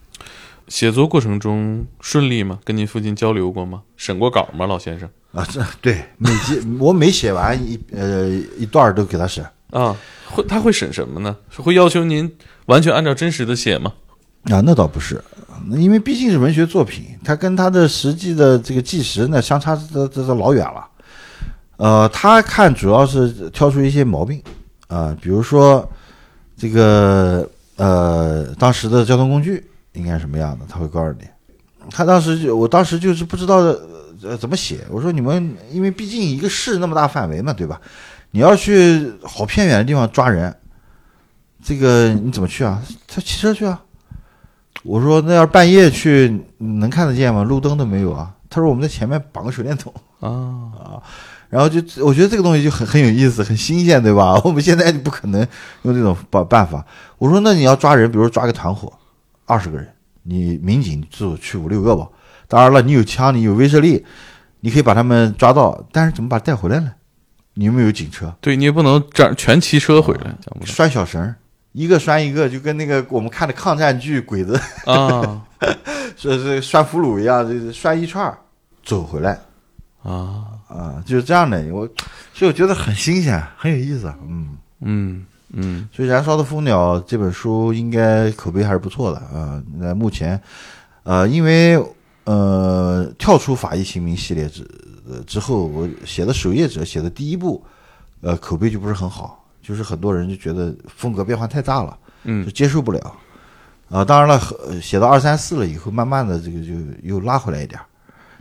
[0.68, 2.60] 写作过程中顺利吗？
[2.64, 3.82] 跟您父亲交流过吗？
[3.98, 4.68] 审过稿吗？
[4.68, 9.98] 老先生啊，这对每集 我每写完一呃一段都给他审啊，
[10.28, 11.36] 会他会审什么呢？
[11.58, 12.32] 会要求您
[12.68, 13.92] 完全按照真实的写吗？
[14.44, 15.22] 啊，那倒不是，
[15.72, 20.88] 因为毕竟是文学作品，他跟他的实际的这个纪实呢相差这这这老远了，
[21.78, 24.40] 呃，他看主要是挑出一些毛病
[24.88, 25.90] 啊，比如说。
[26.62, 30.66] 这个呃，当时的交通工具应该什么样的？
[30.70, 31.28] 他会告诉你。
[31.90, 33.56] 他当时就，我当时就是不知道
[34.22, 34.86] 呃怎么写。
[34.92, 37.82] 我说你们，因为毕竟一个市那么大范围嘛，对吧？
[38.30, 40.56] 你要去好偏远的地方抓人，
[41.64, 42.80] 这个你怎么去啊？
[43.08, 43.82] 他骑车去啊。
[44.84, 47.42] 我说那要是半夜去，能看得见吗？
[47.42, 48.32] 路灯都没有啊。
[48.52, 51.02] 他说我们在前面绑个手电筒啊啊。
[51.52, 54.40] 然后就我觉得这个东西就很很有意思，很新鲜，对吧？
[54.46, 55.46] 我们现在就不可能
[55.82, 56.84] 用这种办办法。
[57.18, 58.92] 我说，那你要抓人，比如抓个团伙，
[59.46, 59.88] 二十个人，
[60.24, 62.08] 你民警就去五六个吧。
[62.48, 64.06] 当然了，你有枪，你有威慑力，
[64.62, 65.86] 你可以把他们抓到。
[65.92, 66.94] 但是怎么把他带回来呢？
[67.56, 68.34] 你有没有警车？
[68.40, 70.34] 对你也不能这样全骑车回来，
[70.64, 71.36] 拴小绳，
[71.74, 75.42] 一个拴一个，就跟那个我们看的抗战剧鬼子啊，
[76.16, 78.34] 说 是拴俘虏一样，就是拴一串
[78.86, 79.38] 走回来
[80.02, 80.51] 啊。
[80.72, 81.86] 啊，就是这样的，我
[82.34, 84.14] 所以我觉得很新鲜，很有意思。
[84.28, 89.62] 嗯嗯嗯，所以《燃烧的蜂鸟》这本书应该口碑还是不错的啊。
[89.78, 90.42] 那目前，
[91.04, 91.78] 呃，因为
[92.24, 94.66] 呃跳出法医秦明系列之
[95.28, 97.62] 之后，我写的《守夜者》写的第一部，
[98.22, 103.16] 呃，口碑就不是很好，就是很多人就觉得风格变化太大了，嗯，就接受不了。
[103.90, 104.40] 啊，当然了，
[104.82, 106.72] 写到二三四了以后，慢慢的这个就
[107.04, 107.78] 又拉回来一点。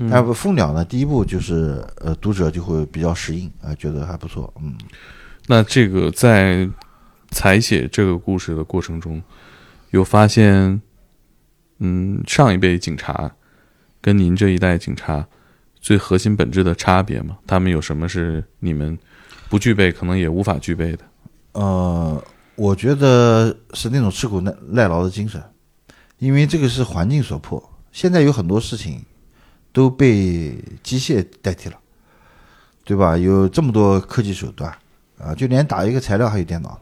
[0.08, 4.50] 但是蜂鸟呢，第一部就是呃，读者就会比较适应啊，觉得还不错。
[4.62, 4.74] 嗯，
[5.46, 6.66] 那这个在
[7.30, 9.20] 采写这个故事的过程中，
[9.90, 10.80] 有发现，
[11.80, 13.30] 嗯，上一辈警察
[14.00, 15.26] 跟您这一代警察
[15.82, 17.36] 最核心本质的差别吗？
[17.46, 18.98] 他们有什么是你们
[19.50, 21.04] 不具备，可能也无法具备的？
[21.52, 22.24] 呃，
[22.54, 25.42] 我觉得是那种吃苦耐耐劳的精神，
[26.16, 27.62] 因为这个是环境所迫。
[27.92, 29.04] 现在有很多事情。
[29.72, 31.76] 都被机械代替了，
[32.84, 33.16] 对吧？
[33.16, 34.72] 有这么多科技手段
[35.18, 36.80] 啊，就连打一个材料还有电脑呢。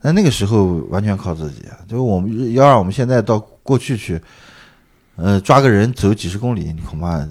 [0.00, 4.20] 那那个时候完全靠自己，就我们要让我们现在到过去去，
[5.16, 7.26] 呃，抓个人走几十公里，你恐怕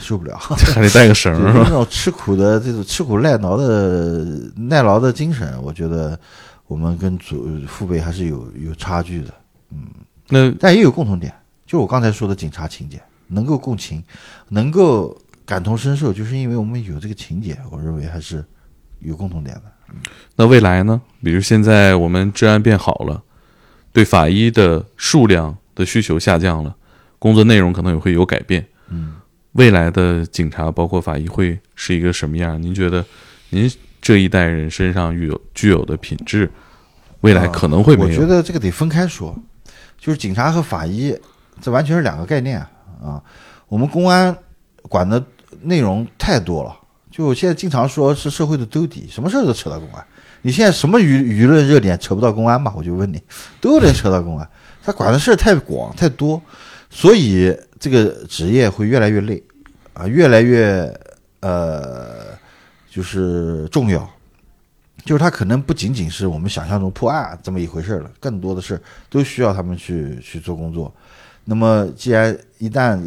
[0.00, 1.52] 受不了，还得带个绳儿。
[1.62, 4.24] 那种吃苦的这种吃苦耐劳的
[4.56, 6.18] 耐劳的精神，我觉得
[6.66, 9.32] 我们跟祖父辈还是有有差距的。
[9.70, 9.86] 嗯，
[10.28, 11.32] 那但也有共同点，
[11.64, 14.02] 就我刚才说的警察情节，能够共情，
[14.48, 15.16] 能够
[15.46, 18.44] 感同身受，就是因为我们有这个情节，我认为还是
[19.00, 19.62] 有共同点的。
[20.36, 21.00] 那未来呢？
[21.22, 23.22] 比如现在我们治安变好了，
[23.92, 26.76] 对法医的数量的需求下降了，
[27.18, 28.66] 工作内容可能也会有改变。
[28.90, 29.16] 嗯，
[29.52, 32.62] 未来的警察包括法医会是一个什么样？
[32.62, 33.04] 您觉得，
[33.48, 33.70] 您
[34.02, 36.50] 这一代人身上具有具有的品质，
[37.22, 38.08] 未来可能会没有？
[38.08, 39.34] 我觉得这个得分开说，
[39.98, 41.16] 就是警察和法医，
[41.62, 42.70] 这完全是两个概念啊。
[43.02, 43.22] 啊
[43.68, 44.36] 我们公安
[44.82, 45.22] 管的
[45.62, 46.76] 内容太多了。
[47.10, 50.06] 就我现在经常说是社会的兜底，什么事都扯到公安。
[50.42, 52.72] 你现在什么舆舆论热点扯不到公安吧？
[52.76, 53.20] 我就问你，
[53.60, 54.48] 都能扯到公安。
[54.84, 56.40] 他管的事儿太广太多，
[56.88, 59.42] 所以这个职业会越来越累
[59.94, 60.88] 啊，越来越
[61.40, 62.26] 呃，
[62.88, 64.08] 就是重要。
[65.04, 68.80] 就是他可能不仅仅是我们想象中破案这么一回事了，更多的是
[69.10, 70.94] 都需要他们去去做工作。
[71.50, 73.00] 那么既然一旦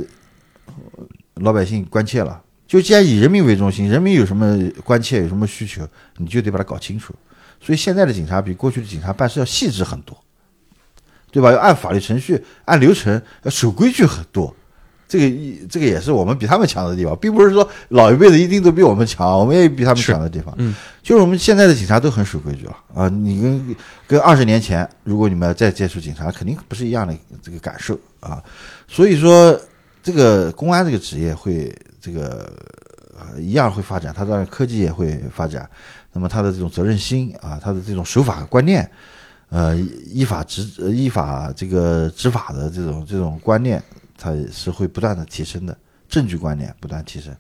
[1.36, 5.88] 老百姓关切了，就既然以人民为中心，人民有什么关切，有什么需求，
[6.18, 7.14] 你就得把它搞清楚。
[7.60, 10.20] 所以现在的警察比过去的警察办事要细致很多，
[11.32, 11.52] 对吧？
[11.52, 14.56] 要按法律程序、按流程，要守规矩很多。
[15.12, 20.56] 这个一这个也是我们比他们强的地方，并不是说老一辈子一定都比我们强，我们也有比他们强的地方。
[20.58, 23.10] 嗯，就是我们现在的警察都很守规矩了啊。
[23.10, 23.76] 你跟
[24.08, 28.42] 跟二十年前，如果你们再接触警察，肯定不是一样的这个感受啊。
[28.88, 29.60] 所以说，
[30.02, 31.76] 这个公安这个职业会。
[32.04, 32.52] 这个
[33.38, 35.70] 一样会发展，它的科技也会发展，
[36.12, 38.90] 那么它的这种责任心啊，它的这种守法观念，
[39.50, 39.78] 呃，
[40.12, 43.80] 依法执依法这个执法的这种这种观念，
[44.22, 45.76] 它是会不断的提升的，
[46.08, 47.36] 证据观念不断提升，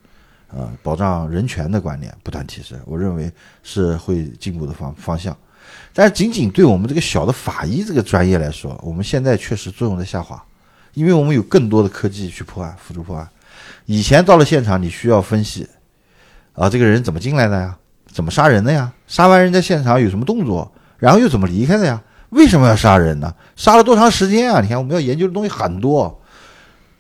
[0.48, 5.38] 呃，保障人权的观念不断提升，我认为是会进步的方方向。
[5.94, 10.44] 但是仅仅对我们这个小的法医这个专业来说，我们现在确实作用在下滑，
[10.96, 13.30] 因为我们有更多的科技去破案，辅助破案。
[13.86, 15.68] 以前到了现场，你需要分析，
[16.54, 17.78] 啊，这个人怎么进来的呀？
[18.12, 18.92] 怎么杀人的呀？
[19.06, 20.70] 杀完人在现场有什么动作？
[20.98, 22.02] 然后又怎么离开的呀？
[22.30, 23.34] 为什么要杀人呢？
[23.56, 24.62] 杀了多长时间啊？
[24.62, 26.20] 你看我们要研究的东西很多，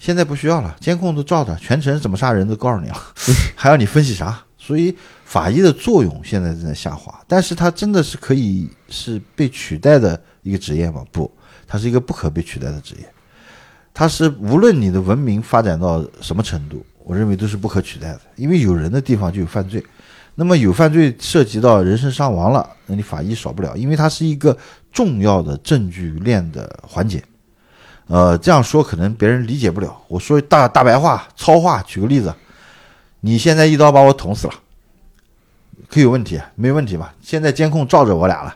[0.01, 2.97] 现在不需要了，监控都照着，全程怎么杀人都告诉你了，
[3.53, 4.43] 还要你分析啥？
[4.57, 11.05] 所以法医的作用现在正在下滑，但是它真的是可以是被取代的一个职业吗？
[11.11, 11.31] 不，
[11.67, 13.07] 它是一个不可被取代的职业。
[13.93, 18.21] 它是无论你的文明发展到什么程度，我认为都是不可取代的。
[18.35, 19.85] 因为有人的地方就有犯罪，
[20.33, 24.57] 那么有犯罪涉及到人身伤亡了，那你法医少不了，因为它是一个
[24.91, 27.23] 重要的证据链的环节。
[28.11, 29.97] 呃，这样说可能别人理解不了。
[30.09, 32.33] 我说大大白话、糙话，举个例子，
[33.21, 34.53] 你现在一刀把我捅死了，
[35.89, 36.37] 可有问题？
[36.55, 37.13] 没问题吧？
[37.21, 38.53] 现在监控照着我俩了，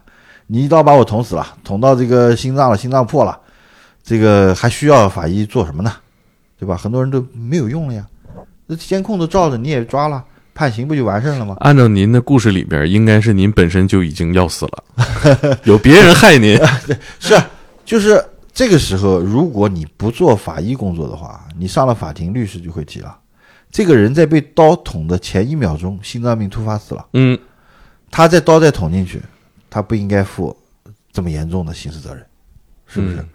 [0.47, 3.39] 你一刀把我捅死了，捅到这个心脏了，心脏破了。
[4.03, 5.93] 这个还需要法医做什么呢？
[6.60, 6.76] 对吧？
[6.76, 8.06] 很多人都没有用了呀，
[8.68, 10.22] 那监控都照着，你也抓了，
[10.53, 11.56] 判刑不就完事儿了吗？
[11.62, 16.58] 按照您的故事里边，应该是您本身就已经要死了，有别人害您。
[16.86, 17.41] 对， 是，
[17.86, 18.22] 就是
[18.56, 23.20] 这个时候，如果你不做法医工作的话，你上了法庭，律师就会提了，
[23.70, 27.06] 这个人在被刀捅的前一秒钟，心脏病突发死了。
[27.12, 27.38] 嗯，
[28.10, 29.22] 他在刀再捅进去，
[29.70, 30.56] 他不应该负
[31.12, 32.26] 这么严重的刑事责任，
[32.88, 33.26] 是不是？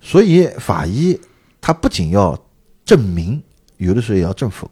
[0.00, 1.20] 所以法医
[1.60, 2.38] 他不仅要
[2.84, 3.42] 证明，
[3.78, 4.70] 有的时候也要证否，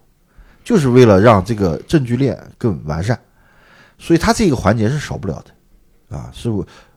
[0.62, 3.20] 就是为了让这个证据链更完善。
[3.98, 6.48] 所以他这个环节是少不了的，啊，是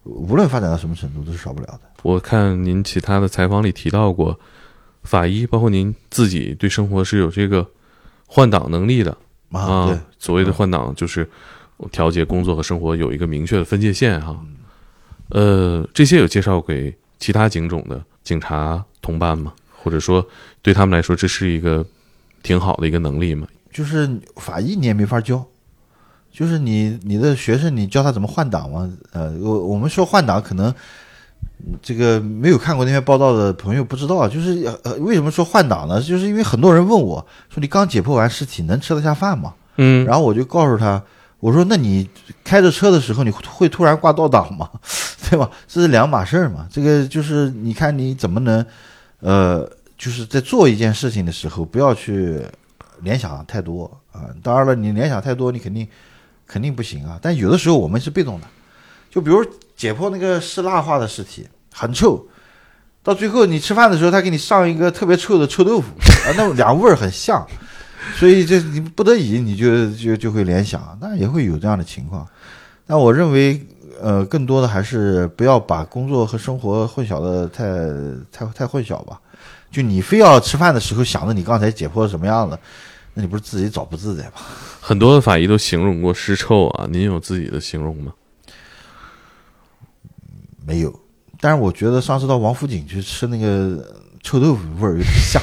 [0.04, 1.82] 无论发展到什么程度都是少不了的。
[2.04, 4.40] 我看您其他的采访里提到过，
[5.04, 7.68] 法医包括您自己对生活是有这个
[8.26, 9.18] 换挡能力的
[9.52, 9.88] 啊。
[9.88, 11.30] 对，所谓的换挡就是
[11.92, 14.40] 调节工作和生活有一个明确的分界线哈。
[15.30, 18.02] 呃，这些有介绍给其他警种的。
[18.24, 19.54] 警察同伴吗？
[19.72, 20.28] 或者说，
[20.62, 21.86] 对他们来说，这是一个
[22.44, 23.48] 挺好的一个能力吗？
[23.72, 25.46] 就是法医你也没法教，
[26.30, 28.92] 就是你你的学生你教他怎么换挡吗？
[29.14, 30.74] 呃，我我们说换挡，可能
[31.82, 36.02] 这个没有看过那篇报道的朋友不知道，就是呃为什么说换挡呢？
[36.02, 39.54] 就是因为很多人问我说，你刚解剖完尸体能吃得下饭吗？
[39.78, 41.04] 嗯，然后我就告诉他。
[41.40, 42.10] 我说：“那你
[42.44, 44.68] 开着车的时候，你会突然挂倒档吗？
[45.30, 45.48] 对吧？
[45.68, 46.68] 这是两码事儿嘛。
[46.68, 48.66] 这个就是你看你怎么能，
[49.20, 52.42] 呃，就是在做一件事情的时候，不要去
[53.02, 54.22] 联想太多啊。
[54.42, 55.88] 当然了，你联想太多，你肯定
[56.48, 57.20] 肯定不行啊。
[57.22, 58.48] 但有的时候我们是被动的，
[59.12, 59.46] 就比如
[59.78, 62.28] 解剖那个湿蜡化的尸体，很臭，
[63.02, 65.88] 到最后你吃饭的时候，他给你上一个特别臭的臭豆腐
[66.26, 67.48] 啊，那两味儿很像。
[68.16, 72.26] 所以这你不得已你就就就会联想，那也会有这样的情况。
[72.86, 73.62] 但我认为，
[74.02, 77.66] 呃，更多的还是不要把工作和生活混淆的太
[78.32, 79.20] 太太混淆吧。
[79.70, 82.58] 就你非要吃饭的时候想着你刚才解剖什么样子，
[83.14, 84.32] 那你不是自己找不自在吗？
[84.80, 88.14] 很多的法医都形容过尸臭啊，您有自己的形容吗？
[90.68, 91.00] 没有，
[91.40, 93.84] 但是我觉得上次到王府井去吃那个
[94.22, 95.42] 臭豆腐味儿有点像。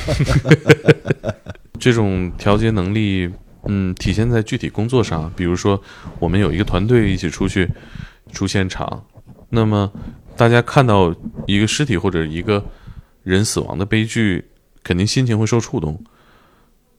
[1.81, 3.31] 这种调节能力，
[3.65, 5.83] 嗯，体现在具体工作上，比如说
[6.19, 7.69] 我们有一个团队一起出去
[8.33, 9.03] 出现场，
[9.49, 9.91] 那么
[10.37, 11.15] 大家看到
[11.47, 12.63] 一个尸体或者一个。
[13.25, 14.45] 人死亡的悲剧，
[14.83, 15.99] 肯定心情会受触动。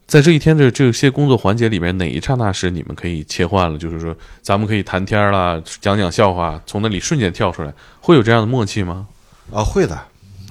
[0.07, 3.77] 在这一天的这些工作环节里面，哪一刹那是你们可以切换了？
[3.77, 9.07] 就是说，咱们可以谈天了，讲讲笑话，从那里瞬间跳出来，会有这样的默契吗？
[9.51, 9.99] 啊，会的。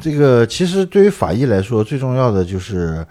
[0.01, 3.07] 这个其实对于法医来说，最重要的就是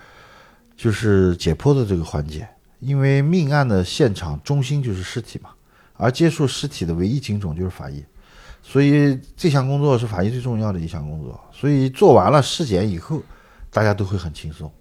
[0.75, 2.47] 就是解剖的这个环节，
[2.81, 5.49] 因为命案的现场中心就是尸体嘛，
[5.95, 8.03] 而接触尸体的唯一警种就是法医。
[8.61, 11.39] 所以这项工作是法医最重要的一项工作。
[11.51, 13.21] 所以做完了尸检以后，
[13.71, 14.71] 大家都会很轻松，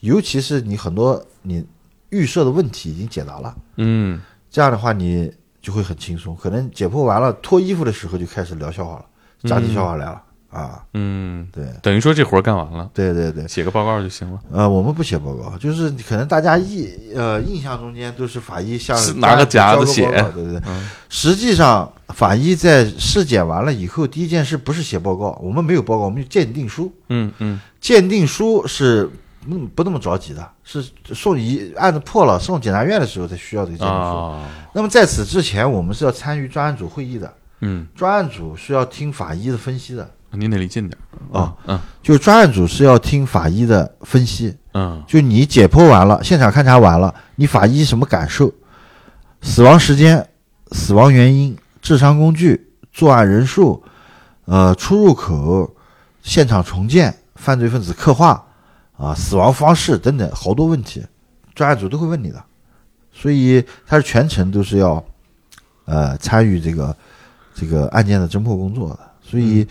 [0.00, 1.64] 尤其是你很多你
[2.10, 4.20] 预设的问题已经解答了，嗯，
[4.50, 6.36] 这样的话你就会很轻松。
[6.36, 9.04] 可能解剖完了脱衣服的时候就开始聊笑话了，
[9.44, 10.22] 讲起笑话来了。
[10.48, 14.40] 啊，嗯，对，等于说这活干完了，对对对，写个报告就行了。
[14.50, 20.62] 呃，我们不写报告，就是可能大家印呃印象中间都是法医像拿个夹子写，对对对。
[21.10, 26.90] 实际上，法医在尸检完了以后，第一件事不是写报告，我们没有报告，我们有鉴定书。
[27.08, 29.10] 嗯嗯，鉴定书是
[29.48, 30.84] 嗯不那么着急的，是
[31.14, 34.34] 送一案子破了送检察院的时候才需要这个鉴定书。
[34.72, 37.32] 那么在此之前，我们是要参与专案组会议的。
[37.60, 40.10] 嗯，专案组是要听法医的分析的。
[40.32, 40.98] 您得离近点
[41.32, 48.52] 啊，嗯，就专案组是要听法医的分析，嗯，就你解剖完了，现场勘查完了，你法医什么感受？
[49.40, 50.28] 死亡时间、
[50.72, 53.82] 死亡原因、致伤工具、作案人数、
[54.44, 55.74] 呃出入口、
[56.22, 58.45] 现场重建、犯罪分子刻画
[58.96, 61.04] 啊、死亡方式等等好多问题，
[61.54, 62.44] 专案组都会问你的，
[63.12, 65.04] 所以他是全程都是要
[65.84, 66.96] 呃参与这个
[67.54, 69.66] 这个案件的侦破工作的，所以。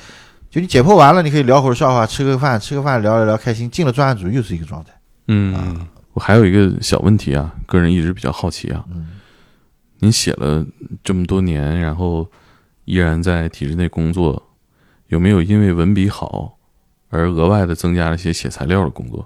[0.48, 3.70] 就你解剖完了，你可以聊会儿笑话，吃个饭，吃个饭聊一聊开心。
[3.70, 4.92] 进了专案组又是一个状态。
[5.28, 8.86] 嗯，我还有一个小问题啊，个人一直比较好奇啊。
[8.90, 9.20] 嗯，
[10.00, 10.66] 您写了
[11.04, 12.26] 这么多年，然后
[12.86, 14.42] 依然在体制内工作，
[15.08, 16.55] 有没有因为文笔好
[17.16, 19.26] 而额外的增加了些写材料的工作？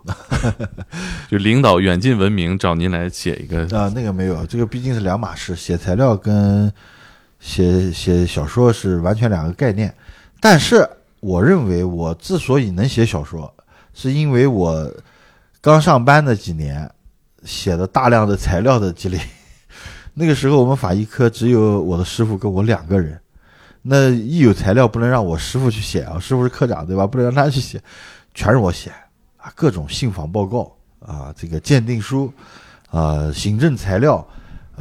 [1.30, 3.92] 就领导远近闻名找您来写一个啊？
[3.96, 6.72] 那个没有，这个毕竟是两码事，写材料跟
[7.40, 9.94] 写写小说是完全两个概念，
[10.40, 10.88] 但是。
[11.22, 13.54] 我认为我之所以能写小说，
[13.94, 14.90] 是因为我
[15.60, 16.90] 刚上班的几年
[17.44, 19.20] 写的大量的材料的积累。
[20.16, 23.20] 那个时候我们法医科只有我的师傅跟我两个人，
[23.82, 27.08] 那一有材料不能让我师傅去写啊，师傅是科长对吧？
[27.08, 27.82] 不能让他去写，
[28.34, 28.92] 全是我写
[29.38, 32.32] 啊，各种信访报告啊，这个鉴定书
[32.90, 34.26] 啊，行政材料。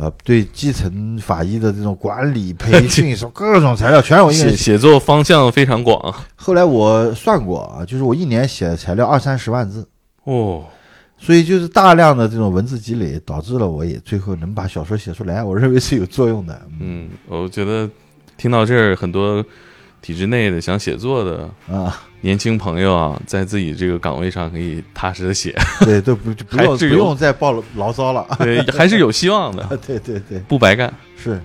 [0.00, 6.14] 呃，对基层法医的这种管理培 训，什么各种材料，全是我一写写作方向非常广。
[6.36, 9.84] 后来我算过啊，就是我一年写的材料二三十万字
[10.22, 10.62] 哦，
[11.18, 16.62] 所以就是大量的这种文字积累，导致了我也最后能把小说写出来，我认为是有作用的。
[16.78, 17.90] 嗯，我觉得
[18.38, 19.44] 听到这儿，很多
[20.00, 22.04] 体制内的想写作的啊。
[22.20, 31.40] 年轻朋友啊，在自己这个岗位上可以踏实的写，对，都不不用不用再报牢骚了， 对，还是有希望的， 对对对，不白干，是，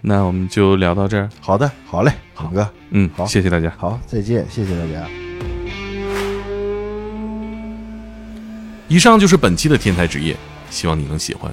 [0.00, 5.08] 那我们就聊到这儿，好的，好嘞，好哥，嗯，好，谢谢大家，好，再见，谢谢大家。
[8.86, 10.36] 以上就是本期的天才职业，
[10.70, 11.52] 希望你能喜欢，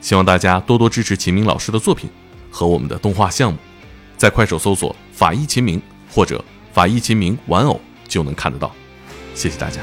[0.00, 2.08] 希望大家多多支持秦明老师的作品
[2.48, 3.58] 和我们的动画项目，
[4.24, 5.78] 在快手搜索“法医秦明”
[6.10, 7.78] 或者“法医秦明玩偶”。
[8.08, 8.74] 就能看得到，
[9.34, 9.82] 谢谢大家。